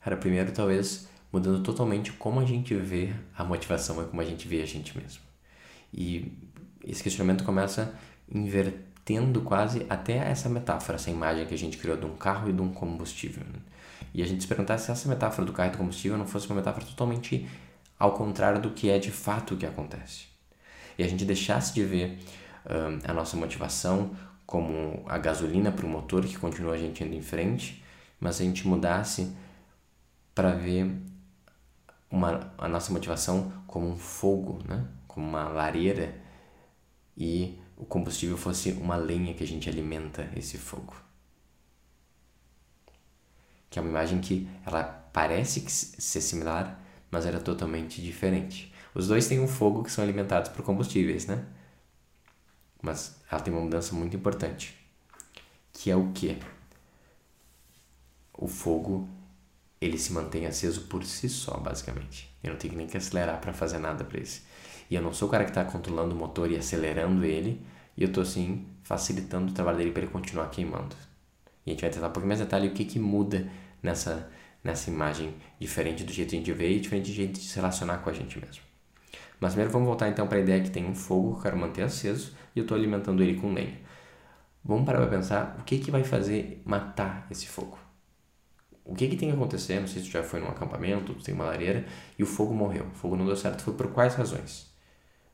Cara, 0.00 0.16
primeiro 0.16 0.52
talvez 0.52 1.08
mudando 1.32 1.62
totalmente 1.62 2.12
como 2.12 2.40
a 2.40 2.44
gente 2.44 2.74
vê 2.74 3.12
a 3.36 3.44
motivação 3.44 4.00
e 4.02 4.06
como 4.06 4.20
a 4.20 4.24
gente 4.24 4.46
vê 4.46 4.62
a 4.62 4.66
gente 4.66 4.96
mesmo. 4.96 5.20
E 5.92 6.32
esse 6.84 7.02
questionamento 7.02 7.44
começa 7.44 7.94
invertendo 8.32 9.40
quase 9.42 9.84
até 9.88 10.16
essa 10.16 10.48
metáfora, 10.48 10.96
essa 10.96 11.10
imagem 11.10 11.46
que 11.46 11.54
a 11.54 11.58
gente 11.58 11.76
criou 11.76 11.96
de 11.96 12.06
um 12.06 12.16
carro 12.16 12.48
e 12.48 12.52
de 12.52 12.62
um 12.62 12.72
combustível. 12.72 13.44
Né? 13.44 13.60
E 14.14 14.22
a 14.22 14.26
gente 14.26 14.42
se 14.42 14.48
perguntar 14.48 14.78
se 14.78 14.90
essa 14.90 15.08
metáfora 15.08 15.44
do 15.44 15.52
carro 15.52 15.70
e 15.70 15.72
do 15.72 15.78
combustível 15.78 16.16
não 16.16 16.26
fosse 16.26 16.46
uma 16.46 16.56
metáfora 16.56 16.86
totalmente 16.86 17.48
ao 17.98 18.12
contrário 18.12 18.60
do 18.60 18.70
que 18.70 18.90
é 18.90 18.98
de 18.98 19.10
fato 19.10 19.54
o 19.54 19.56
que 19.56 19.66
acontece. 19.66 20.26
E 20.98 21.02
a 21.04 21.08
gente 21.08 21.24
deixasse 21.24 21.74
de 21.74 21.84
ver 21.84 22.18
a 23.04 23.12
nossa 23.12 23.36
motivação 23.36 24.16
como 24.44 25.04
a 25.08 25.18
gasolina 25.18 25.72
para 25.72 25.86
o 25.86 25.88
motor 25.88 26.24
que 26.24 26.38
continua 26.38 26.74
a 26.74 26.78
gente 26.78 27.02
indo 27.02 27.14
em 27.14 27.22
frente, 27.22 27.82
mas 28.20 28.40
a 28.40 28.44
gente 28.44 28.66
mudasse 28.66 29.34
para 30.34 30.52
ver 30.52 30.90
uma, 32.10 32.52
a 32.56 32.68
nossa 32.68 32.92
motivação 32.92 33.52
como 33.66 33.88
um 33.88 33.96
fogo, 33.96 34.62
né? 34.66 34.86
como 35.08 35.26
uma 35.26 35.48
lareira, 35.48 36.14
e 37.16 37.58
o 37.76 37.84
combustível 37.84 38.36
fosse 38.36 38.72
uma 38.72 38.96
lenha 38.96 39.34
que 39.34 39.42
a 39.42 39.46
gente 39.46 39.68
alimenta 39.68 40.30
esse 40.36 40.58
fogo. 40.58 40.94
Que 43.68 43.78
é 43.78 43.82
uma 43.82 43.90
imagem 43.90 44.20
que 44.20 44.48
ela 44.64 44.84
parece 45.12 45.68
ser 45.68 46.20
similar, 46.20 46.80
mas 47.10 47.26
era 47.26 47.40
totalmente 47.40 48.02
diferente. 48.02 48.72
Os 48.94 49.08
dois 49.08 49.26
têm 49.28 49.40
um 49.40 49.48
fogo 49.48 49.82
que 49.82 49.90
são 49.90 50.02
alimentados 50.02 50.50
por 50.50 50.64
combustíveis, 50.64 51.26
né? 51.26 51.44
Mas 52.82 53.20
ela 53.30 53.40
tem 53.40 53.52
uma 53.52 53.62
mudança 53.62 53.94
muito 53.94 54.16
importante, 54.16 54.74
que 55.72 55.90
é 55.90 55.96
o 55.96 56.12
que? 56.12 56.38
O 58.32 58.46
fogo 58.46 59.08
ele 59.80 59.98
se 59.98 60.12
mantém 60.12 60.46
aceso 60.46 60.82
por 60.82 61.04
si 61.04 61.28
só, 61.28 61.56
basicamente. 61.58 62.34
Eu 62.42 62.52
não 62.52 62.58
tenho 62.58 62.74
nem 62.74 62.86
que 62.86 62.96
acelerar 62.96 63.40
para 63.40 63.52
fazer 63.52 63.78
nada 63.78 64.04
para 64.04 64.20
isso. 64.20 64.42
E 64.90 64.94
eu 64.94 65.02
não 65.02 65.12
sou 65.12 65.28
o 65.28 65.30
cara 65.30 65.44
que 65.44 65.50
está 65.50 65.64
controlando 65.64 66.14
o 66.14 66.18
motor 66.18 66.50
e 66.50 66.56
acelerando 66.56 67.24
ele, 67.24 67.60
e 67.96 68.02
eu 68.02 68.08
estou 68.08 68.22
assim 68.22 68.66
facilitando 68.82 69.50
o 69.50 69.54
trabalho 69.54 69.78
dele 69.78 69.90
para 69.90 70.02
ele 70.02 70.12
continuar 70.12 70.48
queimando. 70.48 70.94
E 71.64 71.70
a 71.70 71.72
gente 71.72 71.80
vai 71.80 71.90
tentar 71.90 72.08
um 72.08 72.12
pouquinho 72.12 72.28
mais 72.28 72.40
detalhe 72.40 72.68
o 72.68 72.72
que 72.72 72.84
que 72.84 72.98
muda 72.98 73.50
nessa 73.82 74.30
nessa 74.66 74.90
imagem 74.90 75.34
diferente 75.58 76.04
do 76.04 76.12
jeito 76.12 76.30
que 76.30 76.36
a 76.36 76.38
gente 76.38 76.52
vê 76.52 76.70
e 76.72 76.80
diferente 76.80 77.10
do 77.10 77.14
jeito 77.14 77.40
de 77.40 77.46
se 77.46 77.56
relacionar 77.56 77.98
com 77.98 78.10
a 78.10 78.12
gente 78.12 78.38
mesmo. 78.38 78.62
Mas 79.40 79.52
primeiro 79.52 79.72
vamos 79.72 79.86
voltar 79.86 80.08
então 80.08 80.26
para 80.26 80.38
a 80.38 80.40
ideia 80.40 80.62
que 80.62 80.70
tem 80.70 80.84
um 80.84 80.94
fogo 80.94 81.32
que 81.32 81.38
eu 81.38 81.42
quero 81.42 81.56
manter 81.56 81.82
aceso 81.82 82.34
e 82.54 82.58
eu 82.58 82.62
estou 82.62 82.76
alimentando 82.76 83.22
ele 83.22 83.40
com 83.40 83.52
lenha. 83.52 83.78
Vamos 84.64 84.84
parar 84.84 84.98
para 84.98 85.08
pensar 85.08 85.56
o 85.60 85.64
que, 85.64 85.78
que 85.78 85.90
vai 85.90 86.02
fazer 86.02 86.60
matar 86.64 87.26
esse 87.30 87.46
fogo. 87.46 87.78
O 88.84 88.94
que, 88.94 89.08
que 89.08 89.16
tem 89.16 89.28
que 89.28 89.34
acontecer? 89.34 89.80
Não 89.80 89.86
sei 89.86 90.02
se 90.02 90.08
tu 90.08 90.12
já 90.12 90.22
foi 90.22 90.40
num 90.40 90.48
acampamento, 90.48 91.14
tu 91.14 91.22
tem 91.22 91.34
uma 91.34 91.44
lareira 91.44 91.84
e 92.18 92.22
o 92.22 92.26
fogo 92.26 92.54
morreu. 92.54 92.86
O 92.86 92.94
fogo 92.94 93.16
não 93.16 93.26
deu 93.26 93.36
certo, 93.36 93.62
foi 93.62 93.74
por 93.74 93.88
quais 93.92 94.14
razões? 94.14 94.72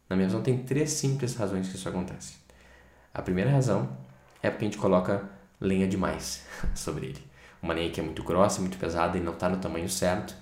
Na 0.09 0.17
minha 0.17 0.29
visão, 0.29 0.43
tem 0.43 0.59
três 0.59 0.91
simples 0.91 1.35
razões 1.35 1.69
que 1.69 1.77
isso 1.77 1.89
acontece. 1.89 2.37
A 3.15 3.23
primeira 3.23 3.51
razão 3.51 3.97
é 4.43 4.51
porque 4.51 4.65
a 4.65 4.69
gente 4.69 4.79
coloca 4.79 5.29
lenha 5.61 5.87
demais 5.87 6.47
sobre 6.75 7.07
ele 7.07 7.32
uma 7.63 7.73
lenha 7.73 7.91
que 7.91 8.01
é 8.01 8.03
muito 8.03 8.23
grossa, 8.23 8.61
muito 8.61 8.77
pesada 8.77 9.17
e 9.17 9.21
não 9.21 9.33
está 9.33 9.49
no 9.49 9.59
tamanho 9.59 9.89
certo 9.89 10.35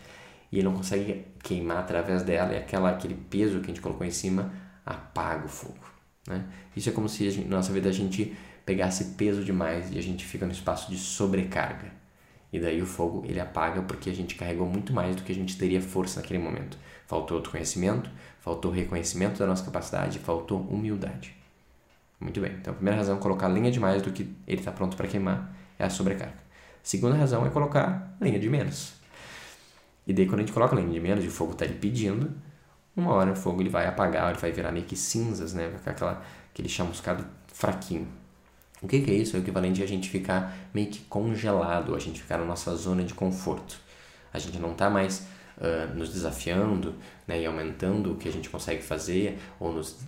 e 0.50 0.56
ele 0.56 0.64
não 0.64 0.74
consegue 0.74 1.26
queimar 1.42 1.78
através 1.78 2.22
dela 2.22 2.52
e 2.52 2.56
aquela, 2.56 2.90
aquele 2.90 3.14
peso 3.14 3.60
que 3.60 3.66
a 3.66 3.68
gente 3.68 3.80
colocou 3.80 4.06
em 4.06 4.10
cima 4.10 4.52
apaga 4.84 5.46
o 5.46 5.48
fogo. 5.48 5.78
Né? 6.26 6.44
Isso 6.76 6.88
é 6.88 6.92
como 6.92 7.08
se 7.08 7.30
gente, 7.30 7.48
na 7.48 7.56
nossa 7.56 7.72
vida 7.72 7.88
a 7.88 7.92
gente 7.92 8.36
pegasse 8.64 9.16
peso 9.16 9.44
demais 9.44 9.92
e 9.92 9.98
a 9.98 10.02
gente 10.02 10.24
fica 10.24 10.46
no 10.46 10.52
espaço 10.52 10.90
de 10.90 10.98
sobrecarga. 10.98 11.92
E 12.52 12.58
daí 12.58 12.82
o 12.82 12.86
fogo 12.86 13.24
ele 13.26 13.38
apaga 13.38 13.82
porque 13.82 14.10
a 14.10 14.14
gente 14.14 14.34
carregou 14.34 14.66
muito 14.66 14.92
mais 14.92 15.14
do 15.14 15.22
que 15.22 15.30
a 15.30 15.34
gente 15.34 15.56
teria 15.56 15.80
força 15.80 16.20
naquele 16.20 16.40
momento. 16.40 16.76
Faltou 17.06 17.36
autoconhecimento, 17.36 18.10
faltou 18.40 18.72
reconhecimento 18.72 19.38
da 19.38 19.46
nossa 19.46 19.64
capacidade, 19.64 20.18
faltou 20.18 20.60
humildade. 20.62 21.34
Muito 22.18 22.40
bem. 22.40 22.52
Então 22.52 22.72
a 22.72 22.76
primeira 22.76 22.98
razão 22.98 23.16
é 23.16 23.20
colocar 23.20 23.46
lenha 23.46 23.70
demais 23.70 24.02
do 24.02 24.10
que 24.10 24.28
ele 24.46 24.60
está 24.60 24.72
pronto 24.72 24.96
para 24.96 25.06
queimar 25.06 25.54
é 25.78 25.84
a 25.84 25.90
sobrecarga. 25.90 26.50
Segunda 26.82 27.16
razão 27.16 27.46
é 27.46 27.50
colocar 27.50 28.16
linha 28.20 28.38
de 28.38 28.49
menos. 28.49 28.94
E 30.06 30.12
daí 30.12 30.26
quando 30.26 30.40
a 30.40 30.42
gente 30.42 30.52
coloca 30.52 30.75
linha 30.75 30.90
de 30.90 31.00
menos 31.00 31.25
e 31.25 31.28
o 31.28 31.30
fogo 31.30 31.52
está 31.52 31.66
pedindo, 31.66 32.32
uma 32.96 33.12
hora 33.12 33.32
o 33.32 33.37
fogo 33.37 33.62
ele 33.62 33.68
vai 33.68 33.87
apagar, 33.87 34.30
ele 34.30 34.40
vai 34.40 34.50
virar 34.50 34.72
meio 34.72 34.84
que 34.84 34.96
cinzas, 34.96 35.54
né? 35.54 35.68
Vai 35.68 35.78
ficar 35.78 35.90
aquela, 35.92 36.25
aquele 36.52 36.68
chamuscado 36.68 37.25
fraquinho. 37.52 38.08
O 38.82 38.88
que, 38.88 39.00
que 39.00 39.10
é 39.10 39.14
isso? 39.14 39.37
É 39.37 39.38
o 39.38 39.42
equivalente 39.42 39.82
a 39.82 39.87
gente 39.87 40.08
ficar 40.08 40.56
meio 40.72 40.88
que 40.88 41.00
congelado, 41.00 41.94
a 41.94 41.99
gente 41.99 42.20
ficar 42.22 42.38
na 42.38 42.44
nossa 42.44 42.75
zona 42.75 43.04
de 43.04 43.12
conforto. 43.12 43.78
A 44.32 44.38
gente 44.38 44.58
não 44.58 44.72
está 44.72 44.88
mais 44.88 45.26
uh, 45.58 45.94
nos 45.94 46.12
desafiando 46.12 46.94
né, 47.26 47.40
e 47.42 47.46
aumentando 47.46 48.12
o 48.12 48.16
que 48.16 48.28
a 48.28 48.32
gente 48.32 48.49
consegue 48.49 48.82
fazer, 48.82 49.38
ou 49.58 49.72
nos. 49.72 49.99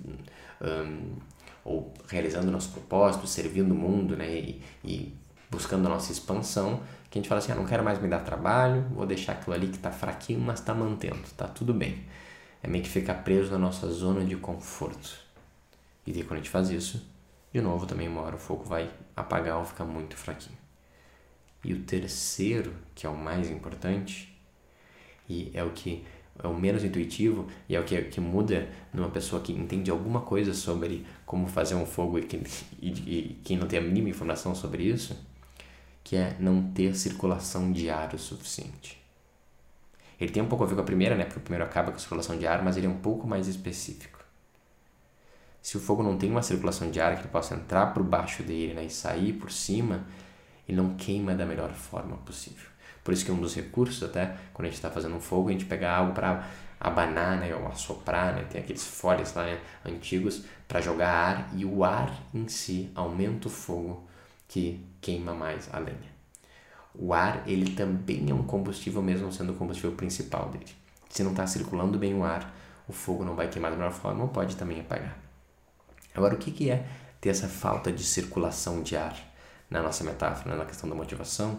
Um, 0.61 1.17
ou 1.65 1.93
realizando 2.09 2.51
nosso 2.51 2.71
propósito, 2.71 3.25
servindo 3.27 3.71
o 3.71 3.75
mundo, 3.75 4.17
né, 4.17 4.35
e, 4.35 4.63
e 4.85 5.15
buscando 5.53 5.87
a 5.87 5.91
nossa 5.91 6.11
expansão, 6.11 6.81
que 7.11 7.19
a 7.19 7.21
gente 7.21 7.29
fala 7.29 7.39
assim, 7.39 7.53
ah, 7.53 7.55
não 7.55 7.67
quero 7.67 7.85
mais 7.85 8.01
me 8.01 8.09
dar 8.09 8.21
trabalho, 8.21 8.87
vou 8.91 9.05
deixar 9.05 9.33
aquilo 9.33 9.55
ali 9.55 9.69
que 9.69 9.77
está 9.77 9.93
fraquinho, 9.93 10.41
mas 10.41 10.61
está 10.61 10.73
mantendo, 10.75 11.21
está 11.25 11.47
tudo 11.47 11.75
bem. 11.75 12.03
É 12.63 12.67
meio 12.67 12.83
que 12.83 12.89
ficar 12.89 13.17
preso 13.17 13.53
na 13.53 13.59
nossa 13.59 13.87
zona 13.89 14.25
de 14.25 14.35
conforto. 14.37 15.15
E 16.07 16.13
daí 16.13 16.23
quando 16.23 16.33
a 16.33 16.37
gente 16.37 16.49
faz 16.49 16.71
isso, 16.71 17.07
de 17.53 17.61
novo 17.61 17.85
também 17.85 18.09
uma 18.09 18.23
hora 18.23 18.37
o 18.37 18.39
fogo 18.39 18.65
vai 18.65 18.91
apagar 19.15 19.59
ou 19.59 19.65
ficar 19.65 19.85
muito 19.85 20.17
fraquinho. 20.17 20.57
E 21.63 21.75
o 21.75 21.81
terceiro, 21.81 22.73
que 22.95 23.07
é 23.07 23.11
o 23.11 23.17
mais 23.17 23.51
importante, 23.51 24.35
e 25.29 25.51
é 25.53 25.63
o 25.63 25.71
que 25.71 26.05
é 26.43 26.49
o 26.49 26.55
menos 26.55 26.83
intuitivo 26.83 27.47
e 27.69 27.77
é 27.77 27.81
o 27.81 27.85
que, 27.85 28.01
que 28.05 28.21
muda 28.21 28.69
numa 28.93 29.11
pessoa 29.11 29.43
que 29.43 29.53
entende 29.53 29.91
alguma 29.91 30.23
coisa 30.23 30.55
sobre 30.55 31.05
como 31.27 31.47
fazer 31.47 31.75
um 31.75 31.85
fogo 31.85 32.19
e, 32.19 32.23
que, 32.23 32.43
e, 32.81 32.89
e 32.89 33.41
quem 33.45 33.59
não 33.59 33.67
tem 33.67 33.79
a 33.79 33.83
mínima 33.83 34.09
informação 34.09 34.55
sobre 34.55 34.83
isso, 34.83 35.15
que 36.05 36.17
é 36.17 36.37
não 36.39 36.63
ter 36.73 36.95
circulação 36.95 37.73
de 37.73 37.89
ar 37.91 38.15
o 38.15 38.19
suficiente. 38.19 39.01
Ele 40.21 40.31
tem 40.31 40.43
um 40.43 40.47
pouco 40.47 40.65
a 40.65 40.67
ver 40.67 40.75
com 40.75 40.81
a 40.81 40.85
primeira, 40.85 41.17
né? 41.17 41.25
Porque 41.25 41.39
o 41.39 41.43
primeiro 41.43 41.65
acaba 41.65 41.91
com 41.91 41.97
a 41.97 42.01
circulação 42.01 42.39
de 42.39 42.47
ar, 42.47 42.63
mas 42.63 42.77
ele 42.77 42.87
é 42.87 42.91
um 42.91 42.99
pouco 42.99 43.27
mais 43.27 43.49
específico. 43.49 44.21
Se 45.61 45.77
o 45.77 45.81
fogo 45.81 46.03
não 46.03 46.17
tem 46.17 46.31
uma 46.31 46.43
circulação 46.43 46.91
de 46.91 47.01
ar 47.01 47.15
que 47.15 47.23
ele 47.23 47.29
possa 47.29 47.55
entrar 47.55 47.87
por 47.95 48.03
baixo 48.03 48.43
dele 48.43 48.75
né, 48.75 48.85
e 48.85 48.91
sair 48.91 49.33
por 49.33 49.51
cima, 49.51 50.05
ele 50.69 50.77
não 50.77 50.95
queima 50.95 51.35
da 51.35 51.47
melhor 51.47 51.73
forma 51.73 52.17
possível. 52.19 52.69
Por 53.03 53.13
isso 53.13 53.25
que 53.25 53.33
um 53.33 53.41
dos 53.41 53.55
recursos, 53.55 54.03
até 54.03 54.37
quando 54.53 54.67
a 54.67 54.69
gente 54.69 54.79
está 54.79 54.91
fazendo 54.91 55.17
um 55.17 55.21
fogo, 55.21 55.49
a 55.49 55.53
gente 55.53 55.65
pega 55.65 55.91
algo 55.91 56.13
para 56.13 56.49
abanar, 56.81 57.39
né, 57.39 57.55
ou 57.55 57.67
assoprar, 57.69 58.35
né, 58.35 58.45
tem 58.51 58.61
aqueles 58.61 58.85
folhas 58.85 59.35
lá 59.35 59.45
né, 59.45 59.61
antigos 59.85 60.45
para 60.67 60.81
jogar 60.81 61.11
ar 61.11 61.51
e 61.55 61.65
o 61.65 61.85
ar 61.85 62.13
em 62.35 62.49
si 62.49 62.91
aumenta 62.95 63.47
o 63.47 63.51
fogo 63.51 64.05
que 64.53 64.87
queima 65.01 65.33
mais 65.33 65.67
a 65.73 65.79
lenha. 65.79 66.13
O 66.95 67.15
ar 67.15 67.43
ele 67.49 67.75
também 67.75 68.31
é 68.31 68.35
um 68.35 68.43
combustível 68.43 69.01
mesmo 69.01 69.33
sendo 69.33 69.55
o 69.55 69.57
combustível 69.57 69.93
principal 69.93 70.51
dele. 70.51 70.77
Se 71.09 71.23
não 71.23 71.31
está 71.31 71.47
circulando 71.47 71.99
bem 71.99 72.15
o 72.15 72.23
ar, 72.23 72.55
o 72.87 72.93
fogo 72.93 73.25
não 73.25 73.35
vai 73.35 73.49
queimar 73.49 73.71
da 73.71 73.79
melhor 73.79 73.93
forma 73.93 74.25
ou 74.25 74.29
pode 74.29 74.55
também 74.57 74.79
apagar. 74.79 75.17
Agora, 76.15 76.35
o 76.35 76.37
que, 76.37 76.51
que 76.51 76.69
é 76.69 76.87
ter 77.19 77.31
essa 77.31 77.49
falta 77.49 77.91
de 77.91 78.05
circulação 78.05 78.83
de 78.83 78.95
ar 78.95 79.17
na 79.71 79.81
nossa 79.81 80.05
metáfora, 80.05 80.55
na 80.55 80.67
questão 80.67 80.87
da 80.87 80.95
motivação? 80.95 81.59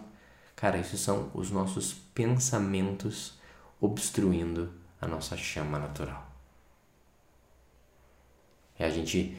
Cara, 0.55 0.77
isso 0.77 0.95
são 0.95 1.31
os 1.33 1.49
nossos 1.49 1.93
pensamentos 2.13 3.39
obstruindo 3.81 4.71
a 5.01 5.07
nossa 5.07 5.35
chama 5.35 5.79
natural. 5.79 6.31
É 8.77 8.85
a 8.85 8.89
gente, 8.91 9.35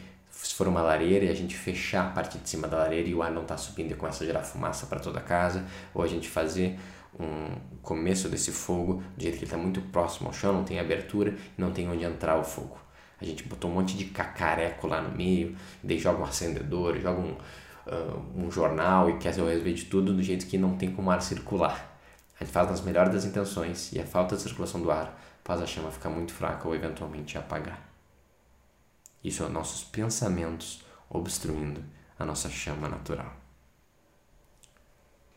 se 0.47 0.55
for 0.55 0.69
uma 0.69 0.83
lareira, 0.83 1.25
e 1.25 1.31
a 1.31 1.35
gente 1.35 1.57
fechar 1.57 2.07
a 2.07 2.11
parte 2.11 2.37
de 2.39 2.49
cima 2.49 2.69
da 2.69 2.77
lareira 2.77 3.09
e 3.09 3.15
o 3.15 3.23
ar 3.23 3.31
não 3.31 3.43
está 3.43 3.57
subindo 3.57 3.93
e 3.93 3.95
começa 3.95 4.25
a 4.25 4.27
gerar 4.27 4.43
fumaça 4.43 4.87
para 4.87 5.01
toda 5.01 5.19
a 5.19 5.23
casa, 5.23 5.65
ou 5.95 6.03
a 6.03 6.07
gente 6.07 6.29
fazer 6.29 6.79
um 7.19 7.57
começo 7.81 8.29
desse 8.29 8.51
fogo 8.51 9.03
do 9.17 9.23
jeito 9.23 9.39
que 9.39 9.45
ele 9.45 9.47
está 9.47 9.57
muito 9.57 9.81
próximo 9.81 10.29
ao 10.29 10.35
chão, 10.35 10.53
não 10.53 10.65
tem 10.65 10.79
abertura 10.79 11.35
não 11.57 11.71
tem 11.73 11.89
onde 11.89 12.05
entrar 12.05 12.39
o 12.39 12.45
fogo. 12.45 12.77
A 13.21 13.25
gente 13.25 13.45
botou 13.45 13.71
um 13.71 13.75
monte 13.75 13.97
de 13.97 14.07
cacareco 14.07 14.87
lá 14.87 15.01
no 15.01 15.17
meio, 15.17 15.57
daí 15.83 15.99
joga 15.99 16.21
um 16.21 16.25
acendedor, 16.25 16.99
joga 16.99 17.21
um, 17.21 17.33
uh, 17.87 18.23
um 18.37 18.51
jornal 18.51 19.09
e 19.09 19.17
quer 19.19 19.29
resolver 19.29 19.73
de 19.73 19.85
tudo 19.85 20.13
do 20.13 20.23
jeito 20.23 20.47
que 20.47 20.59
não 20.59 20.77
tem 20.77 20.91
como 20.91 21.11
ar 21.11 21.23
circular. 21.23 21.97
A 22.39 22.45
gente 22.45 22.53
faz 22.53 22.69
nas 22.69 22.81
melhores 22.81 23.13
das 23.13 23.25
intenções 23.25 23.93
e 23.93 24.01
a 24.01 24.05
falta 24.05 24.37
de 24.37 24.43
circulação 24.43 24.83
do 24.83 24.91
ar 24.91 25.19
faz 25.45 25.63
a 25.63 25.67
chama 25.67 25.91
ficar 25.91 26.11
muito 26.11 26.33
fraca 26.33 26.67
ou 26.67 26.75
eventualmente 26.75 27.39
apagar. 27.39 27.84
Isso 29.25 29.43
é 29.43 29.49
nossos 29.49 29.83
pensamentos 29.83 30.85
obstruindo 31.09 31.83
a 32.19 32.25
nossa 32.25 32.49
chama 32.50 32.88
natural. 32.88 33.35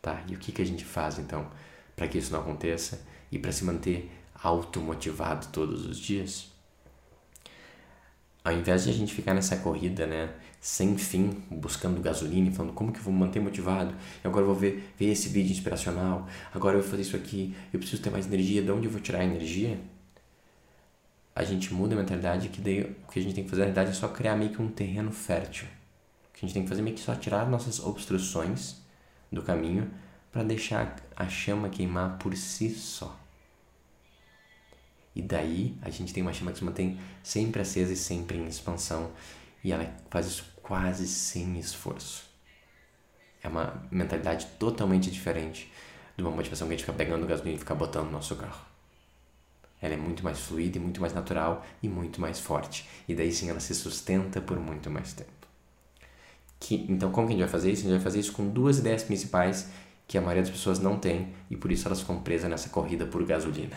Tá? 0.02 0.22
E 0.28 0.34
o 0.34 0.38
que, 0.38 0.52
que 0.52 0.62
a 0.62 0.66
gente 0.66 0.84
faz 0.84 1.18
então 1.18 1.50
para 1.96 2.06
que 2.06 2.18
isso 2.18 2.32
não 2.32 2.40
aconteça 2.40 3.00
e 3.32 3.38
para 3.38 3.50
se 3.50 3.64
manter 3.64 4.12
automotivado 4.34 5.48
todos 5.48 5.86
os 5.86 5.98
dias? 5.98 6.52
ao 8.48 8.54
invés 8.54 8.84
de 8.84 8.90
a 8.90 8.92
gente 8.92 9.12
ficar 9.12 9.34
nessa 9.34 9.56
corrida, 9.56 10.06
né, 10.06 10.30
sem 10.60 10.96
fim, 10.96 11.42
buscando 11.50 12.00
gasolina 12.00 12.48
e 12.48 12.52
falando 12.52 12.72
como 12.72 12.90
que 12.90 12.98
eu 12.98 13.02
vou 13.02 13.12
me 13.12 13.20
manter 13.20 13.40
motivado, 13.40 13.94
eu 14.24 14.30
agora 14.30 14.46
vou 14.46 14.54
ver, 14.54 14.94
ver 14.98 15.10
esse 15.10 15.28
vídeo 15.28 15.52
inspiracional, 15.52 16.26
agora 16.54 16.76
eu 16.76 16.80
vou 16.80 16.90
fazer 16.90 17.02
isso 17.02 17.16
aqui, 17.16 17.54
eu 17.72 17.78
preciso 17.78 18.00
ter 18.02 18.10
mais 18.10 18.26
energia, 18.26 18.62
de 18.62 18.70
onde 18.70 18.86
eu 18.86 18.90
vou 18.90 19.00
tirar 19.00 19.20
a 19.20 19.24
energia? 19.24 19.78
A 21.38 21.44
gente 21.44 21.72
muda 21.72 21.94
a 21.94 21.98
mentalidade 21.98 22.48
que 22.48 22.60
daí 22.60 22.82
o 22.82 23.12
que 23.12 23.20
a 23.20 23.22
gente 23.22 23.32
tem 23.32 23.44
que 23.44 23.50
fazer 23.50 23.60
na 23.60 23.66
verdade 23.66 23.90
é 23.90 23.92
só 23.92 24.08
criar 24.08 24.34
meio 24.34 24.50
que 24.50 24.60
um 24.60 24.68
terreno 24.68 25.12
fértil. 25.12 25.68
O 25.68 26.32
que 26.32 26.44
a 26.44 26.48
gente 26.48 26.52
tem 26.52 26.64
que 26.64 26.68
fazer 26.68 26.80
é 26.80 26.84
meio 26.84 26.96
que 26.96 27.02
só 27.02 27.14
tirar 27.14 27.48
nossas 27.48 27.78
obstruções 27.78 28.82
do 29.30 29.40
caminho 29.40 29.88
para 30.32 30.42
deixar 30.42 30.96
a 31.14 31.28
chama 31.28 31.68
queimar 31.68 32.18
por 32.18 32.36
si 32.36 32.70
só. 32.70 33.16
E 35.14 35.22
daí 35.22 35.78
a 35.80 35.90
gente 35.90 36.12
tem 36.12 36.24
uma 36.24 36.32
chama 36.32 36.50
que 36.50 36.58
se 36.58 36.64
mantém 36.64 36.98
sempre 37.22 37.62
acesa 37.62 37.92
e 37.92 37.96
sempre 37.96 38.36
em 38.36 38.48
expansão. 38.48 39.12
E 39.62 39.70
ela 39.70 39.88
faz 40.10 40.26
isso 40.26 40.44
quase 40.60 41.06
sem 41.06 41.56
esforço. 41.56 42.24
É 43.40 43.46
uma 43.46 43.80
mentalidade 43.92 44.44
totalmente 44.58 45.08
diferente 45.08 45.72
de 46.16 46.22
uma 46.24 46.32
motivação 46.32 46.66
que 46.66 46.74
a 46.74 46.76
gente 46.76 46.84
fica 46.84 46.98
pegando 46.98 47.28
gasolina 47.28 47.54
e 47.54 47.60
fica 47.60 47.76
botando 47.76 48.06
no 48.06 48.10
nosso 48.10 48.34
carro. 48.34 48.67
Ela 49.80 49.94
é 49.94 49.96
muito 49.96 50.24
mais 50.24 50.40
fluida 50.40 50.78
e 50.78 50.80
muito 50.80 51.00
mais 51.00 51.12
natural 51.12 51.64
e 51.82 51.88
muito 51.88 52.20
mais 52.20 52.40
forte. 52.40 52.88
E 53.06 53.14
daí 53.14 53.32
sim 53.32 53.48
ela 53.48 53.60
se 53.60 53.74
sustenta 53.74 54.40
por 54.40 54.58
muito 54.58 54.90
mais 54.90 55.12
tempo. 55.12 55.30
Que, 56.60 56.86
então, 56.88 57.12
como 57.12 57.28
que 57.28 57.34
a 57.34 57.36
gente 57.36 57.44
vai 57.44 57.52
fazer 57.52 57.70
isso? 57.70 57.82
A 57.82 57.84
gente 57.84 57.92
vai 57.92 58.04
fazer 58.04 58.18
isso 58.18 58.32
com 58.32 58.48
duas 58.48 58.78
ideias 58.78 59.02
principais 59.02 59.68
que 60.06 60.18
a 60.18 60.20
maioria 60.20 60.42
das 60.42 60.50
pessoas 60.50 60.80
não 60.80 60.98
tem 60.98 61.34
e 61.50 61.56
por 61.56 61.70
isso 61.70 61.86
elas 61.86 62.00
ficam 62.00 62.20
presas 62.20 62.50
nessa 62.50 62.68
corrida 62.70 63.06
por 63.06 63.24
gasolina 63.24 63.76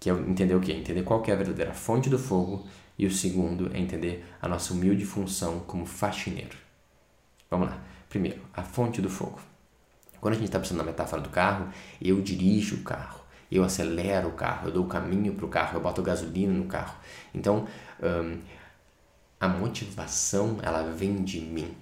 que 0.00 0.08
é 0.08 0.14
entender 0.14 0.54
o 0.54 0.60
quê? 0.60 0.72
Entender 0.72 1.02
qual 1.02 1.20
que 1.20 1.30
é 1.30 1.34
a 1.34 1.36
verdadeira 1.36 1.74
fonte 1.74 2.08
do 2.08 2.18
fogo 2.18 2.66
e 2.98 3.06
o 3.06 3.10
segundo 3.12 3.70
é 3.74 3.78
entender 3.78 4.24
a 4.40 4.48
nossa 4.48 4.72
humilde 4.72 5.04
função 5.04 5.60
como 5.60 5.84
faxineiro. 5.84 6.56
Vamos 7.50 7.68
lá. 7.68 7.78
Primeiro, 8.08 8.40
a 8.54 8.62
fonte 8.62 9.02
do 9.02 9.10
fogo. 9.10 9.38
Quando 10.20 10.34
a 10.34 10.36
gente 10.36 10.46
está 10.46 10.58
pensando 10.58 10.78
na 10.78 10.84
metáfora 10.84 11.20
do 11.20 11.28
carro, 11.28 11.68
eu 12.00 12.20
dirijo 12.22 12.76
o 12.76 12.82
carro, 12.82 13.19
eu 13.56 13.64
acelero 13.64 14.28
o 14.28 14.32
carro, 14.32 14.68
eu 14.68 14.72
dou 14.72 14.84
o 14.84 14.88
caminho 14.88 15.34
para 15.34 15.44
o 15.46 15.48
carro, 15.48 15.76
eu 15.76 15.80
boto 15.80 16.02
gasolina 16.02 16.52
no 16.52 16.66
carro. 16.66 16.96
Então, 17.34 17.66
hum, 18.02 18.38
a 19.38 19.48
motivação 19.48 20.58
ela 20.62 20.82
vem 20.82 21.22
de 21.22 21.40
mim. 21.40 21.74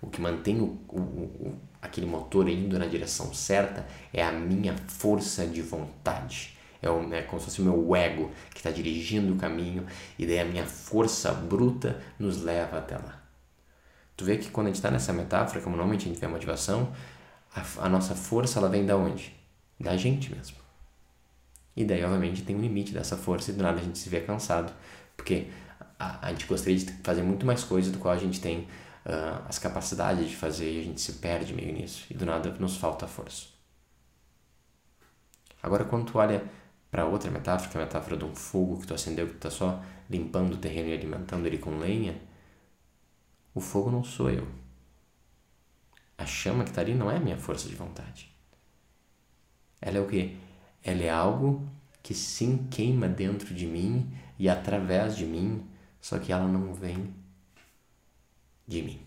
O 0.00 0.08
que 0.08 0.20
mantém 0.20 0.60
o, 0.60 0.78
o, 0.88 1.00
o, 1.00 1.58
aquele 1.80 2.06
motor 2.06 2.48
indo 2.48 2.78
na 2.78 2.86
direção 2.86 3.32
certa 3.32 3.86
é 4.12 4.24
a 4.24 4.32
minha 4.32 4.74
força 4.88 5.46
de 5.46 5.62
vontade 5.62 6.58
é, 6.82 6.90
um, 6.90 7.14
é 7.14 7.22
como 7.22 7.40
se 7.40 7.46
fosse 7.46 7.62
o 7.62 7.64
meu 7.64 7.94
ego 7.94 8.30
que 8.50 8.58
está 8.58 8.70
dirigindo 8.70 9.32
o 9.32 9.36
caminho 9.36 9.86
e 10.18 10.26
daí 10.26 10.40
a 10.40 10.44
minha 10.44 10.66
força 10.66 11.32
bruta 11.32 12.02
nos 12.18 12.42
leva 12.42 12.78
até 12.78 12.96
lá. 12.96 13.22
Tu 14.16 14.24
vê 14.24 14.36
que 14.36 14.50
quando 14.50 14.66
a 14.66 14.70
gente 14.70 14.76
está 14.76 14.90
nessa 14.90 15.12
metáfora, 15.12 15.60
como 15.60 15.76
normalmente 15.76 16.06
a 16.06 16.08
gente 16.08 16.18
vê 16.20 16.26
a 16.26 16.28
motivação, 16.28 16.92
a, 17.54 17.86
a 17.86 17.88
nossa 17.88 18.14
força 18.14 18.58
ela 18.58 18.68
vem 18.68 18.84
da 18.84 18.96
onde? 18.96 19.34
Da 19.78 19.96
gente 19.96 20.34
mesmo. 20.34 20.56
E 21.76 21.84
daí, 21.84 22.04
obviamente, 22.04 22.42
tem 22.42 22.54
um 22.54 22.60
limite 22.60 22.92
dessa 22.92 23.16
força 23.16 23.50
e 23.50 23.54
do 23.54 23.62
nada 23.62 23.80
a 23.80 23.82
gente 23.82 23.98
se 23.98 24.08
vê 24.08 24.20
cansado, 24.20 24.72
porque 25.16 25.48
a, 25.98 26.26
a 26.26 26.30
gente 26.30 26.46
gostaria 26.46 26.76
de 26.76 26.92
fazer 27.02 27.22
muito 27.22 27.46
mais 27.46 27.64
coisas 27.64 27.90
do 27.90 27.98
qual 27.98 28.12
a 28.12 28.18
gente 28.18 28.40
tem 28.40 28.60
uh, 29.06 29.46
as 29.48 29.58
capacidades 29.58 30.28
de 30.28 30.36
fazer 30.36 30.70
e 30.70 30.80
a 30.80 30.84
gente 30.84 31.00
se 31.00 31.14
perde 31.14 31.54
meio 31.54 31.72
nisso 31.72 32.06
e 32.10 32.14
do 32.14 32.26
nada 32.26 32.50
nos 32.50 32.76
falta 32.76 33.06
força. 33.06 33.46
Agora, 35.62 35.84
quando 35.84 36.10
tu 36.10 36.18
olha 36.18 36.44
para 36.90 37.06
outra 37.06 37.30
metáfora, 37.30 37.70
que 37.70 37.78
é 37.78 37.80
a 37.80 37.84
metáfora 37.84 38.16
de 38.16 38.24
um 38.24 38.34
fogo 38.34 38.80
que 38.80 38.86
tu 38.86 38.94
acendeu, 38.94 39.26
que 39.26 39.32
tu 39.32 39.36
está 39.36 39.50
só 39.50 39.82
limpando 40.10 40.54
o 40.54 40.58
terreno 40.58 40.88
e 40.88 40.92
alimentando 40.92 41.46
ele 41.46 41.56
com 41.56 41.78
lenha, 41.78 42.20
o 43.54 43.60
fogo 43.60 43.90
não 43.90 44.02
sou 44.02 44.30
eu. 44.30 44.46
A 46.18 46.26
chama 46.26 46.64
que 46.64 46.70
está 46.70 46.82
ali 46.82 46.94
não 46.94 47.10
é 47.10 47.16
a 47.16 47.20
minha 47.20 47.38
força 47.38 47.68
de 47.68 47.74
vontade. 47.74 48.30
Ela 49.80 49.98
é 49.98 50.00
o 50.00 50.06
quê? 50.06 50.36
Ela 50.84 51.02
é 51.02 51.10
algo 51.10 51.66
que 52.02 52.14
sim 52.14 52.66
queima 52.70 53.08
dentro 53.08 53.54
de 53.54 53.66
mim 53.66 54.12
e 54.38 54.48
através 54.48 55.16
de 55.16 55.24
mim, 55.24 55.64
só 56.00 56.18
que 56.18 56.32
ela 56.32 56.46
não 56.46 56.74
vem 56.74 57.14
de 58.66 58.82
mim. 58.82 59.00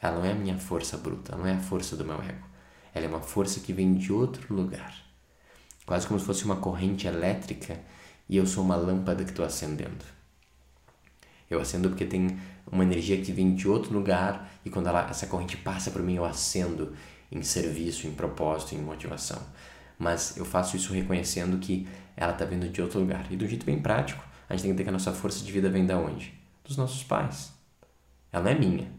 Ela 0.00 0.18
não 0.18 0.24
é 0.24 0.32
a 0.32 0.34
minha 0.34 0.58
força 0.58 0.96
bruta, 0.96 1.36
não 1.36 1.46
é 1.46 1.54
a 1.54 1.60
força 1.60 1.96
do 1.96 2.04
meu 2.04 2.22
ego. 2.22 2.46
Ela 2.94 3.06
é 3.06 3.08
uma 3.08 3.20
força 3.20 3.60
que 3.60 3.72
vem 3.72 3.94
de 3.94 4.12
outro 4.12 4.54
lugar 4.54 5.10
quase 5.90 6.06
como 6.06 6.20
se 6.20 6.24
fosse 6.24 6.44
uma 6.44 6.54
corrente 6.54 7.08
elétrica 7.08 7.76
e 8.28 8.36
eu 8.36 8.46
sou 8.46 8.62
uma 8.62 8.76
lâmpada 8.76 9.24
que 9.24 9.30
estou 9.30 9.44
acendendo. 9.44 10.04
Eu 11.50 11.60
acendo 11.60 11.88
porque 11.88 12.04
tem 12.04 12.38
uma 12.70 12.84
energia 12.84 13.20
que 13.20 13.32
vem 13.32 13.56
de 13.56 13.66
outro 13.66 13.92
lugar 13.92 14.52
e 14.64 14.70
quando 14.70 14.86
ela, 14.86 15.10
essa 15.10 15.26
corrente 15.26 15.56
passa 15.56 15.90
por 15.90 16.00
mim 16.00 16.14
eu 16.14 16.24
acendo 16.24 16.94
em 17.32 17.42
serviço, 17.42 18.06
em 18.06 18.12
propósito, 18.12 18.76
em 18.76 18.78
motivação. 18.78 19.42
Mas 20.00 20.34
eu 20.38 20.46
faço 20.46 20.78
isso 20.78 20.94
reconhecendo 20.94 21.58
que 21.58 21.86
ela 22.16 22.32
está 22.32 22.46
vindo 22.46 22.66
de 22.70 22.80
outro 22.80 22.98
lugar. 22.98 23.30
E 23.30 23.36
do 23.36 23.46
jeito 23.46 23.66
bem 23.66 23.78
prático, 23.78 24.24
a 24.48 24.54
gente 24.54 24.62
tem 24.62 24.70
que 24.70 24.72
entender 24.72 24.84
que 24.84 24.88
a 24.88 24.92
nossa 24.92 25.12
força 25.12 25.44
de 25.44 25.52
vida 25.52 25.68
vem 25.68 25.84
da 25.84 25.98
onde? 25.98 26.32
Dos 26.64 26.78
nossos 26.78 27.04
pais. 27.04 27.52
Ela 28.32 28.44
não 28.44 28.50
é 28.50 28.54
minha. 28.54 28.90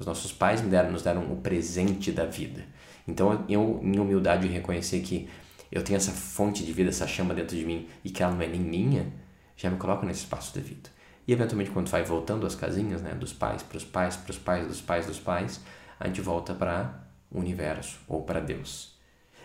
Os 0.00 0.04
nossos 0.04 0.32
pais 0.32 0.60
me 0.60 0.68
deram, 0.68 0.90
nos 0.90 1.02
deram 1.02 1.32
o 1.32 1.36
presente 1.36 2.10
da 2.10 2.24
vida. 2.24 2.64
Então 3.06 3.44
eu, 3.48 3.78
em 3.84 4.00
humildade, 4.00 4.48
reconhecer 4.48 4.98
que 5.00 5.28
eu 5.70 5.84
tenho 5.84 5.96
essa 5.96 6.10
fonte 6.10 6.64
de 6.64 6.72
vida, 6.72 6.88
essa 6.88 7.06
chama 7.06 7.34
dentro 7.34 7.56
de 7.56 7.64
mim 7.64 7.88
e 8.04 8.10
que 8.10 8.20
ela 8.20 8.34
não 8.34 8.42
é 8.42 8.48
nem 8.48 8.60
minha, 8.60 9.12
já 9.56 9.70
me 9.70 9.76
coloco 9.76 10.04
nesse 10.04 10.20
espaço 10.20 10.52
devido. 10.52 10.90
E 11.24 11.32
eventualmente 11.32 11.70
quando 11.70 11.88
vai 11.88 12.02
voltando 12.02 12.44
as 12.44 12.56
casinhas, 12.56 13.00
né, 13.00 13.14
dos 13.14 13.32
pais 13.32 13.62
para 13.62 13.76
os 13.76 13.84
pais, 13.84 14.16
para 14.16 14.30
os 14.32 14.38
pais, 14.38 14.66
dos 14.66 14.80
pais, 14.80 15.06
dos 15.06 15.20
pais, 15.20 15.60
a 16.00 16.08
gente 16.08 16.20
volta 16.20 16.52
para 16.52 17.06
o 17.30 17.38
universo 17.38 18.00
ou 18.08 18.22
para 18.22 18.40
Deus. 18.40 18.97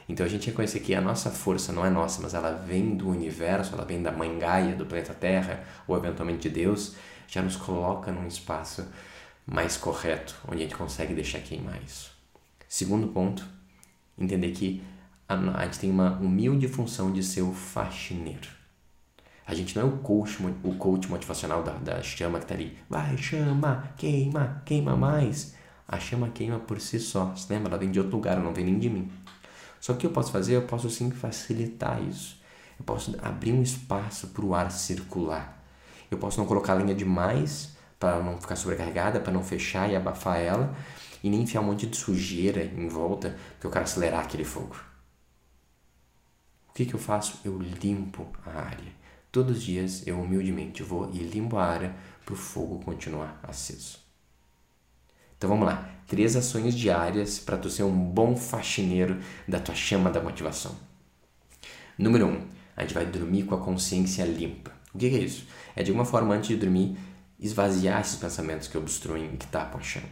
Então 0.07 0.25
a 0.25 0.29
gente 0.29 0.47
reconhecer 0.47 0.79
que 0.79 0.93
a 0.93 1.01
nossa 1.01 1.29
força 1.29 1.71
não 1.71 1.85
é 1.85 1.89
nossa, 1.89 2.21
mas 2.21 2.33
ela 2.33 2.51
vem 2.51 2.95
do 2.95 3.09
universo, 3.09 3.73
ela 3.73 3.85
vem 3.85 4.01
da 4.01 4.11
mãe 4.11 4.37
Gaia, 4.37 4.75
do 4.75 4.85
planeta 4.85 5.13
Terra, 5.13 5.63
ou 5.87 5.95
eventualmente 5.95 6.49
de 6.49 6.49
Deus, 6.49 6.95
já 7.27 7.41
nos 7.41 7.55
coloca 7.55 8.11
num 8.11 8.27
espaço 8.27 8.85
mais 9.45 9.77
correto, 9.77 10.35
onde 10.47 10.57
a 10.57 10.65
gente 10.65 10.75
consegue 10.75 11.13
deixar 11.13 11.39
queimar 11.39 11.81
isso. 11.83 12.11
Segundo 12.67 13.07
ponto, 13.07 13.45
entender 14.17 14.51
que 14.51 14.83
a, 15.27 15.65
gente 15.65 15.79
tem 15.79 15.91
uma 15.91 16.11
humilde 16.17 16.67
função 16.67 17.11
de 17.11 17.23
ser 17.23 17.41
o 17.41 17.53
faxineiro. 17.53 18.49
A 19.45 19.53
gente 19.53 19.75
não 19.75 19.83
é 19.83 19.85
o 19.85 19.97
coach, 19.97 20.37
o 20.63 20.75
coach 20.75 21.09
motivacional 21.09 21.63
da, 21.63 21.73
da 21.73 22.01
chama 22.01 22.39
que 22.39 22.45
tá 22.45 22.53
ali. 22.53 22.77
Vai, 22.89 23.17
chama, 23.17 23.89
queima, 23.97 24.61
queima 24.65 24.95
mais. 24.95 25.55
A 25.87 25.99
chama 25.99 26.29
queima 26.29 26.59
por 26.59 26.79
si 26.79 26.99
só. 26.99 27.25
Você 27.25 27.53
lembra? 27.53 27.69
Ela 27.69 27.77
vem 27.77 27.91
de 27.91 27.99
outro 27.99 28.15
lugar, 28.15 28.39
não 28.39 28.53
vem 28.53 28.65
nem 28.65 28.79
de 28.79 28.89
mim. 28.89 29.11
Só 29.83 29.93
que 29.95 30.05
eu 30.05 30.11
posso 30.11 30.31
fazer? 30.31 30.55
Eu 30.55 30.61
posso 30.61 30.89
sim 30.89 31.11
facilitar 31.11 32.01
isso. 32.01 32.41
Eu 32.79 32.85
posso 32.85 33.17
abrir 33.21 33.51
um 33.51 33.61
espaço 33.61 34.27
para 34.27 34.45
o 34.45 34.55
ar 34.55 34.71
circular. 34.71 35.61
Eu 36.09 36.17
posso 36.17 36.39
não 36.39 36.47
colocar 36.47 36.71
a 36.71 36.77
linha 36.77 36.95
demais 36.95 37.75
para 37.99 38.23
não 38.23 38.39
ficar 38.39 38.55
sobrecarregada, 38.55 39.19
para 39.19 39.33
não 39.33 39.43
fechar 39.43 39.91
e 39.91 39.95
abafar 39.97 40.39
ela, 40.39 40.73
e 41.21 41.29
nem 41.29 41.41
enfiar 41.41 41.59
um 41.59 41.65
monte 41.65 41.85
de 41.85 41.97
sujeira 41.97 42.63
em 42.63 42.87
volta, 42.87 43.37
porque 43.55 43.67
eu 43.67 43.71
quero 43.71 43.83
acelerar 43.83 44.23
aquele 44.23 44.45
fogo. 44.45 44.77
O 46.69 46.73
que, 46.73 46.85
que 46.85 46.93
eu 46.93 46.99
faço? 46.99 47.41
Eu 47.43 47.59
limpo 47.59 48.25
a 48.45 48.51
área. 48.51 48.93
Todos 49.33 49.57
os 49.57 49.63
dias 49.63 50.07
eu 50.07 50.17
humildemente 50.17 50.81
vou 50.81 51.11
e 51.11 51.17
limpo 51.17 51.57
a 51.57 51.65
área 51.65 51.93
para 52.23 52.33
o 52.33 52.37
fogo 52.37 52.79
continuar 52.85 53.37
aceso. 53.43 53.99
Então 55.43 55.49
vamos 55.49 55.67
lá, 55.67 55.89
três 56.07 56.37
ações 56.37 56.73
diárias 56.73 57.37
para 57.37 57.57
tu 57.57 57.69
ser 57.69 57.83
um 57.83 57.91
bom 57.91 58.33
faxineiro 58.33 59.17
da 59.45 59.59
tua 59.59 59.75
chama 59.75 60.09
da 60.09 60.21
motivação. 60.21 60.73
Número 61.97 62.27
um, 62.27 62.47
a 62.77 62.83
gente 62.83 62.93
vai 62.93 63.05
dormir 63.05 63.43
com 63.43 63.53
a 63.53 63.59
consciência 63.59 64.23
limpa. 64.23 64.71
O 64.93 64.97
que 64.97 65.07
é 65.07 65.09
isso? 65.09 65.45
É 65.75 65.83
de 65.83 65.91
alguma 65.91 66.05
forma 66.05 66.33
antes 66.33 66.47
de 66.47 66.55
dormir 66.55 66.97
esvaziar 67.37 67.99
esses 67.99 68.15
pensamentos 68.15 68.69
que 68.69 68.77
obstruem 68.77 69.31
e 69.33 69.35
que 69.35 69.45
tapam 69.47 69.81
a 69.81 69.83
chama. 69.83 70.07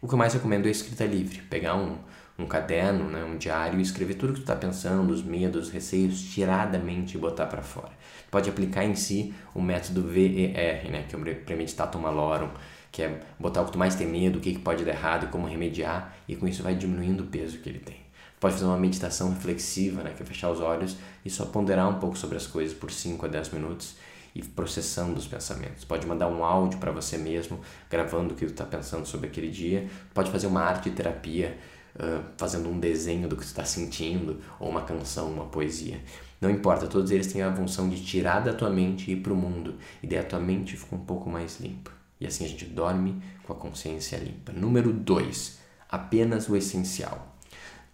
O 0.00 0.08
que 0.08 0.14
eu 0.14 0.18
mais 0.18 0.34
recomendo 0.34 0.66
é 0.66 0.68
a 0.68 0.72
escrita 0.72 1.04
livre, 1.04 1.42
pegar 1.42 1.76
um, 1.76 1.98
um 2.36 2.44
caderno, 2.44 3.08
né, 3.08 3.22
um 3.22 3.36
diário 3.36 3.78
e 3.78 3.82
escrever 3.82 4.14
tudo 4.14 4.32
que 4.32 4.40
tu 4.40 4.42
está 4.42 4.56
pensando, 4.56 5.12
os 5.12 5.22
medos, 5.22 5.68
os 5.68 5.72
receios, 5.72 6.20
tirar 6.20 6.72
da 6.72 6.78
mente 6.80 7.14
e 7.14 7.18
botar 7.18 7.46
para 7.46 7.62
fora. 7.62 7.92
Pode 8.32 8.50
aplicar 8.50 8.82
em 8.82 8.96
si 8.96 9.32
o 9.54 9.62
método 9.62 10.02
VER, 10.02 10.90
né, 10.90 11.04
que 11.08 11.14
é 11.14 11.18
o 11.20 11.22
Premeditatum 11.22 12.00
Malorum, 12.00 12.50
que 12.92 13.02
é 13.02 13.20
botar 13.40 13.62
o 13.62 13.64
que 13.64 13.72
tu 13.72 13.78
mais 13.78 13.94
tem 13.94 14.06
medo, 14.06 14.38
o 14.38 14.40
que, 14.40 14.52
que 14.52 14.60
pode 14.60 14.84
dar 14.84 14.92
errado 14.92 15.24
e 15.24 15.28
como 15.28 15.46
remediar, 15.46 16.14
e 16.28 16.36
com 16.36 16.46
isso 16.46 16.62
vai 16.62 16.74
diminuindo 16.74 17.22
o 17.22 17.26
peso 17.26 17.58
que 17.58 17.68
ele 17.68 17.78
tem. 17.78 17.96
Pode 18.38 18.54
fazer 18.54 18.66
uma 18.66 18.76
meditação 18.76 19.30
reflexiva, 19.30 20.02
né, 20.02 20.12
que 20.14 20.22
é 20.22 20.26
fechar 20.26 20.50
os 20.50 20.60
olhos 20.60 20.96
e 21.24 21.30
só 21.30 21.46
ponderar 21.46 21.88
um 21.88 21.98
pouco 21.98 22.18
sobre 22.18 22.36
as 22.36 22.46
coisas 22.46 22.76
por 22.76 22.90
5 22.90 23.24
a 23.24 23.28
10 23.28 23.50
minutos 23.50 23.96
e 24.34 24.42
processando 24.42 25.18
os 25.18 25.26
pensamentos. 25.26 25.84
Pode 25.84 26.06
mandar 26.06 26.28
um 26.28 26.44
áudio 26.44 26.78
para 26.78 26.90
você 26.90 27.16
mesmo, 27.16 27.60
gravando 27.88 28.34
o 28.34 28.36
que 28.36 28.44
tu 28.46 28.52
está 28.52 28.64
pensando 28.64 29.06
sobre 29.06 29.28
aquele 29.28 29.48
dia. 29.48 29.88
Pode 30.12 30.30
fazer 30.30 30.46
uma 30.46 30.60
arte 30.60 30.90
terapia, 30.90 31.56
uh, 31.96 32.22
fazendo 32.36 32.68
um 32.68 32.78
desenho 32.78 33.28
do 33.28 33.36
que 33.36 33.42
tu 33.42 33.46
está 33.46 33.64
sentindo, 33.64 34.40
ou 34.58 34.68
uma 34.68 34.82
canção, 34.82 35.30
uma 35.30 35.46
poesia. 35.46 36.00
Não 36.40 36.50
importa, 36.50 36.86
todos 36.86 37.10
eles 37.10 37.32
têm 37.32 37.42
a 37.42 37.54
função 37.54 37.88
de 37.88 38.04
tirar 38.04 38.40
da 38.40 38.52
tua 38.52 38.70
mente 38.70 39.10
e 39.10 39.14
ir 39.14 39.22
para 39.22 39.32
o 39.32 39.36
mundo, 39.36 39.76
e 40.02 40.06
daí 40.06 40.18
a 40.18 40.24
tua 40.24 40.40
mente 40.40 40.76
fica 40.76 40.96
um 40.96 41.04
pouco 41.04 41.30
mais 41.30 41.60
limpa. 41.60 42.01
E 42.22 42.26
assim 42.26 42.44
a 42.44 42.48
gente 42.48 42.64
dorme 42.64 43.20
com 43.42 43.52
a 43.52 43.56
consciência 43.56 44.16
limpa. 44.16 44.52
Número 44.52 44.92
2. 44.92 45.58
Apenas 45.88 46.48
o 46.48 46.54
essencial. 46.56 47.36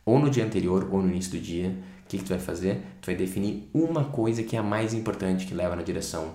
Ou 0.04 0.18
no 0.18 0.28
dia 0.28 0.44
anterior 0.44 0.86
ou 0.92 1.00
no 1.00 1.08
início 1.08 1.32
do 1.32 1.40
dia, 1.40 1.70
o 2.04 2.08
que, 2.08 2.18
que 2.18 2.24
tu 2.24 2.28
vai 2.28 2.38
fazer? 2.38 2.82
Tu 3.00 3.06
vai 3.06 3.16
definir 3.16 3.70
uma 3.72 4.04
coisa 4.04 4.42
que 4.42 4.54
é 4.54 4.58
a 4.58 4.62
mais 4.62 4.92
importante, 4.92 5.46
que 5.46 5.54
leva 5.54 5.74
na 5.74 5.82
direção 5.82 6.34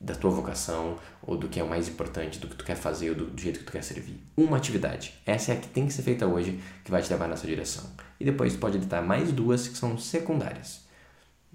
da 0.00 0.16
tua 0.16 0.32
vocação, 0.32 0.96
ou 1.22 1.36
do 1.36 1.48
que 1.48 1.60
é 1.60 1.62
o 1.62 1.68
mais 1.68 1.88
importante, 1.88 2.40
do 2.40 2.48
que 2.48 2.56
tu 2.56 2.64
quer 2.64 2.76
fazer, 2.76 3.10
ou 3.10 3.14
do, 3.14 3.26
do 3.26 3.40
jeito 3.40 3.60
que 3.60 3.66
tu 3.66 3.72
quer 3.72 3.84
servir. 3.84 4.20
Uma 4.36 4.56
atividade. 4.56 5.14
Essa 5.24 5.52
é 5.52 5.56
a 5.56 5.60
que 5.60 5.68
tem 5.68 5.86
que 5.86 5.92
ser 5.92 6.02
feita 6.02 6.26
hoje, 6.26 6.58
que 6.84 6.90
vai 6.90 7.02
te 7.02 7.10
levar 7.10 7.28
nessa 7.28 7.46
direção. 7.46 7.84
E 8.18 8.24
depois 8.24 8.52
tu 8.52 8.58
pode 8.58 8.78
editar 8.78 9.00
mais 9.00 9.30
duas 9.30 9.68
que 9.68 9.78
são 9.78 9.96
secundárias. 9.96 10.80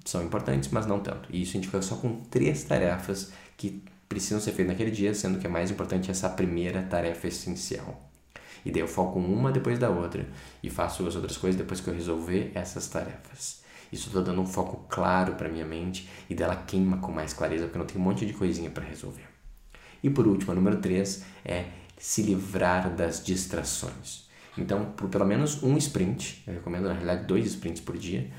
São 0.06 0.24
importantes, 0.24 0.70
mas 0.72 0.86
não 0.86 1.02
tanto. 1.02 1.28
E 1.30 1.42
isso 1.42 1.52
a 1.52 1.54
gente 1.56 1.68
fica 1.68 1.82
só 1.82 1.98
com 1.98 2.22
três 2.22 2.64
tarefas 2.64 3.34
que 3.58 3.84
precisam 4.14 4.40
ser 4.40 4.52
feitas 4.52 4.74
naquele 4.74 4.92
dia, 4.92 5.12
sendo 5.16 5.40
que 5.40 5.48
a 5.48 5.50
mais 5.50 5.72
importante 5.72 6.10
é 6.10 6.12
essa 6.12 6.30
primeira 6.30 6.84
tarefa 6.84 7.28
essencial. 7.28 8.12
E 8.64 8.72
daí 8.72 8.82
eu 8.82 8.88
foco 8.88 9.18
uma 9.18 9.52
depois 9.52 9.80
da 9.80 9.90
outra 9.90 10.28
e 10.62 10.70
faço 10.70 11.06
as 11.08 11.16
outras 11.16 11.36
coisas 11.36 11.60
depois 11.60 11.82
que 11.82 11.90
eu 11.90 11.94
resolver 11.94 12.52
essas 12.54 12.88
tarefas. 12.88 13.64
Isso 13.92 14.08
estou 14.08 14.24
dando 14.24 14.40
um 14.40 14.46
foco 14.46 14.86
claro 14.88 15.34
para 15.34 15.50
minha 15.50 15.66
mente 15.66 16.08
e 16.30 16.36
dela 16.36 16.56
queima 16.56 16.98
com 16.98 17.12
mais 17.12 17.34
clareza, 17.34 17.66
porque 17.66 17.80
não 17.80 17.86
tenho 17.86 18.00
um 18.00 18.04
monte 18.04 18.24
de 18.24 18.34
coisinha 18.34 18.70
para 18.70 18.86
resolver. 18.86 19.28
E 20.04 20.10
por 20.10 20.28
último, 20.28 20.52
a 20.52 20.56
número 20.56 20.78
3 20.78 21.24
é 21.44 21.66
se 21.98 22.22
livrar 22.22 22.96
das 22.96 23.24
distrações. 23.24 24.30
Então, 24.56 24.92
por 24.96 25.10
pelo 25.10 25.26
menos 25.26 25.64
um 25.64 25.76
sprint, 25.78 26.44
eu 26.46 26.54
recomendo 26.54 26.84
na 26.84 26.94
realidade 26.94 27.26
dois 27.26 27.48
sprints 27.48 27.82
por 27.82 27.98
dia, 27.98 28.30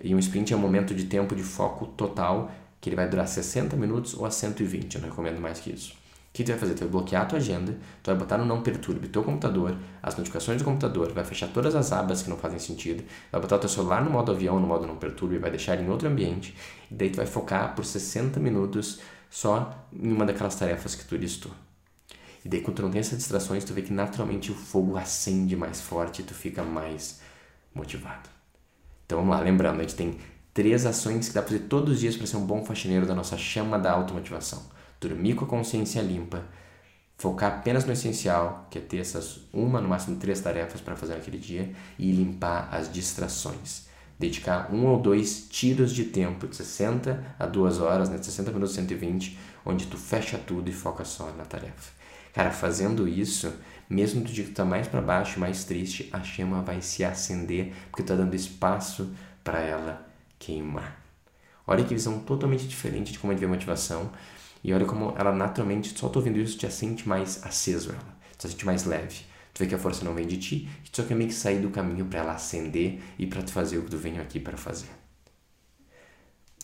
e 0.00 0.14
um 0.14 0.18
sprint 0.18 0.52
é 0.52 0.56
um 0.56 0.60
momento 0.60 0.94
de 0.94 1.04
tempo 1.04 1.34
de 1.34 1.42
foco 1.42 1.86
total 1.86 2.50
que 2.80 2.88
ele 2.88 2.96
vai 2.96 3.08
durar 3.08 3.26
60 3.26 3.76
minutos 3.76 4.14
ou 4.14 4.24
a 4.24 4.30
120, 4.30 4.94
eu 4.94 5.00
não 5.00 5.08
recomendo 5.08 5.40
mais 5.40 5.58
que 5.60 5.70
isso. 5.70 5.92
O 5.92 6.32
que 6.32 6.44
tu 6.44 6.48
vai 6.48 6.58
fazer? 6.58 6.74
Tu 6.74 6.80
vai 6.80 6.88
bloquear 6.88 7.22
a 7.22 7.26
tua 7.26 7.38
agenda, 7.38 7.76
tu 8.02 8.06
vai 8.06 8.14
botar 8.14 8.38
no 8.38 8.44
não 8.44 8.62
perturbe 8.62 9.08
teu 9.08 9.24
computador, 9.24 9.76
as 10.02 10.16
notificações 10.16 10.58
do 10.58 10.64
computador, 10.64 11.12
vai 11.12 11.24
fechar 11.24 11.48
todas 11.48 11.74
as 11.74 11.90
abas 11.90 12.22
que 12.22 12.30
não 12.30 12.36
fazem 12.36 12.58
sentido, 12.58 13.02
vai 13.32 13.40
botar 13.40 13.56
o 13.56 13.58
teu 13.58 13.68
celular 13.68 14.04
no 14.04 14.10
modo 14.10 14.30
avião, 14.30 14.60
no 14.60 14.66
modo 14.66 14.86
não 14.86 14.96
perturbe, 14.96 15.38
vai 15.38 15.50
deixar 15.50 15.80
em 15.80 15.88
outro 15.88 16.06
ambiente, 16.06 16.54
e 16.90 16.94
daí 16.94 17.10
tu 17.10 17.16
vai 17.16 17.26
focar 17.26 17.74
por 17.74 17.84
60 17.84 18.38
minutos 18.38 19.00
só 19.30 19.86
em 19.92 20.12
uma 20.12 20.24
daquelas 20.24 20.54
tarefas 20.54 20.94
que 20.94 21.04
tu 21.04 21.16
listou. 21.16 21.52
E 22.44 22.48
daí 22.48 22.60
quando 22.60 22.76
tu 22.76 22.82
não 22.82 22.90
tem 22.90 23.00
essas 23.00 23.18
distrações, 23.18 23.64
tu 23.64 23.72
vê 23.72 23.82
que 23.82 23.92
naturalmente 23.92 24.52
o 24.52 24.54
fogo 24.54 24.96
acende 24.96 25.56
mais 25.56 25.80
forte 25.80 26.22
e 26.22 26.24
tu 26.24 26.34
fica 26.34 26.62
mais 26.62 27.20
motivado. 27.74 28.28
Então 29.06 29.18
vamos 29.18 29.34
lá, 29.34 29.42
lembrando, 29.42 29.80
a 29.80 29.82
gente 29.82 29.96
tem 29.96 30.18
três 30.58 30.84
ações 30.84 31.28
que 31.28 31.34
dá 31.34 31.40
para 31.40 31.52
fazer 31.52 31.68
todos 31.68 31.94
os 31.94 32.00
dias 32.00 32.16
para 32.16 32.26
ser 32.26 32.36
um 32.36 32.44
bom 32.44 32.64
faxineiro 32.64 33.06
da 33.06 33.14
nossa 33.14 33.38
chama 33.38 33.78
da 33.78 33.92
automotivação. 33.92 34.60
Dormir 35.00 35.36
com 35.36 35.44
a 35.44 35.48
consciência 35.48 36.02
limpa, 36.02 36.42
focar 37.16 37.58
apenas 37.58 37.84
no 37.84 37.92
essencial, 37.92 38.66
que 38.68 38.76
é 38.76 38.80
ter 38.80 38.96
essas 38.96 39.38
uma, 39.52 39.80
no 39.80 39.88
máximo 39.88 40.16
três 40.16 40.40
tarefas 40.40 40.80
para 40.80 40.96
fazer 40.96 41.14
naquele 41.14 41.38
dia, 41.38 41.72
e 41.96 42.10
limpar 42.10 42.70
as 42.72 42.92
distrações. 42.92 43.86
Dedicar 44.18 44.74
um 44.74 44.86
ou 44.86 45.00
dois 45.00 45.46
tiros 45.48 45.94
de 45.94 46.06
tempo, 46.06 46.48
de 46.48 46.56
60 46.56 47.36
a 47.38 47.46
2 47.46 47.78
horas, 47.78 48.08
né, 48.08 48.18
60 48.20 48.50
minutos, 48.50 48.74
120, 48.74 49.38
onde 49.64 49.86
tu 49.86 49.96
fecha 49.96 50.36
tudo 50.44 50.68
e 50.68 50.72
foca 50.72 51.04
só 51.04 51.30
na 51.38 51.44
tarefa. 51.44 51.92
Cara, 52.34 52.50
fazendo 52.50 53.06
isso, 53.06 53.52
mesmo 53.88 54.22
do 54.22 54.32
dia 54.32 54.42
que 54.42 54.50
tu 54.50 54.56
tá 54.56 54.64
mais 54.64 54.88
para 54.88 55.00
baixo, 55.00 55.38
mais 55.38 55.62
triste, 55.62 56.08
a 56.12 56.20
chama 56.24 56.62
vai 56.62 56.82
se 56.82 57.04
acender, 57.04 57.72
porque 57.92 58.02
tu 58.02 58.08
tá 58.08 58.16
dando 58.16 58.34
espaço 58.34 59.08
para 59.44 59.60
ela 59.60 60.07
queimar. 60.38 61.02
Olha 61.66 61.84
que 61.84 61.94
visão 61.94 62.18
totalmente 62.20 62.66
diferente 62.66 63.12
de 63.12 63.18
como 63.18 63.32
gente 63.32 63.40
vê 63.40 63.46
motivação. 63.46 64.10
E 64.64 64.72
olha 64.72 64.86
como 64.86 65.14
ela 65.16 65.32
naturalmente, 65.32 65.96
só 65.98 66.08
tô 66.08 66.18
ouvindo 66.18 66.38
isso, 66.38 66.58
te 66.58 66.70
sente 66.70 67.08
mais 67.08 67.44
aceso 67.44 67.90
ela. 67.90 68.18
Tu 68.38 68.48
sente 68.48 68.66
mais 68.66 68.84
leve. 68.84 69.20
Tu 69.52 69.60
vê 69.60 69.66
que 69.66 69.74
a 69.74 69.78
força 69.78 70.04
não 70.04 70.14
vem 70.14 70.26
de 70.26 70.38
ti, 70.38 70.68
tu 70.90 70.96
só 70.96 71.02
quer 71.02 71.14
meio 71.14 71.28
que 71.28 71.34
sair 71.34 71.60
do 71.60 71.70
caminho 71.70 72.06
para 72.06 72.20
ela 72.20 72.32
acender 72.32 73.00
e 73.18 73.26
para 73.26 73.42
tu 73.42 73.52
fazer 73.52 73.78
o 73.78 73.82
que 73.82 73.90
tu 73.90 73.96
veio 73.98 74.20
aqui 74.20 74.38
para 74.38 74.56
fazer. 74.56 74.88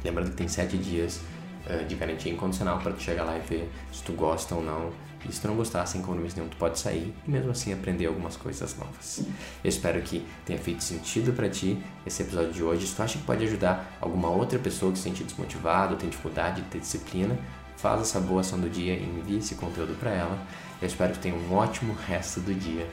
Lembrando 0.04 0.32
que 0.32 0.36
tem 0.36 0.46
7 0.46 0.76
dias 0.76 1.22
uh, 1.66 1.82
de 1.86 1.94
garantia 1.94 2.30
incondicional 2.30 2.80
para 2.80 2.92
tu 2.92 3.00
chegar 3.00 3.24
lá 3.24 3.38
e 3.38 3.40
ver 3.40 3.72
se 3.90 4.02
tu 4.02 4.12
gosta 4.12 4.54
ou 4.54 4.62
não 4.62 4.90
E 5.26 5.32
se 5.32 5.40
tu 5.40 5.48
não 5.48 5.56
gostar, 5.56 5.86
sem 5.86 6.02
compromisso 6.02 6.36
nenhum, 6.36 6.50
tu 6.50 6.58
pode 6.58 6.78
sair 6.78 7.14
e 7.26 7.30
mesmo 7.30 7.50
assim 7.50 7.72
aprender 7.72 8.04
algumas 8.06 8.36
coisas 8.36 8.76
novas. 8.76 9.24
Eu 9.64 9.70
espero 9.70 10.02
que 10.02 10.22
tenha 10.44 10.58
feito 10.58 10.84
sentido 10.84 11.32
para 11.32 11.48
ti 11.48 11.82
esse 12.06 12.22
episódio 12.22 12.52
de 12.52 12.62
hoje. 12.62 12.86
Se 12.86 12.94
tu 12.94 13.02
acha 13.02 13.18
que 13.18 13.24
pode 13.24 13.42
ajudar 13.44 13.96
alguma 14.02 14.28
outra 14.28 14.58
pessoa 14.58 14.92
que 14.92 14.98
se 14.98 15.04
sente 15.04 15.24
desmotivado, 15.24 15.96
tem 15.96 16.10
dificuldade 16.10 16.60
de 16.60 16.68
ter 16.68 16.80
disciplina, 16.80 17.38
faz 17.80 18.02
essa 18.02 18.20
boa 18.20 18.40
ação 18.40 18.60
do 18.60 18.68
dia 18.68 18.94
e 18.94 19.04
envie 19.04 19.38
esse 19.38 19.54
conteúdo 19.54 19.98
para 19.98 20.10
ela. 20.10 20.38
Eu 20.80 20.86
espero 20.86 21.12
que 21.12 21.18
tenha 21.18 21.34
um 21.34 21.54
ótimo 21.54 21.94
resto 22.06 22.40
do 22.40 22.54
dia 22.54 22.88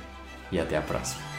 e 0.51 0.59
até 0.59 0.77
a 0.77 0.81
próxima. 0.81 1.36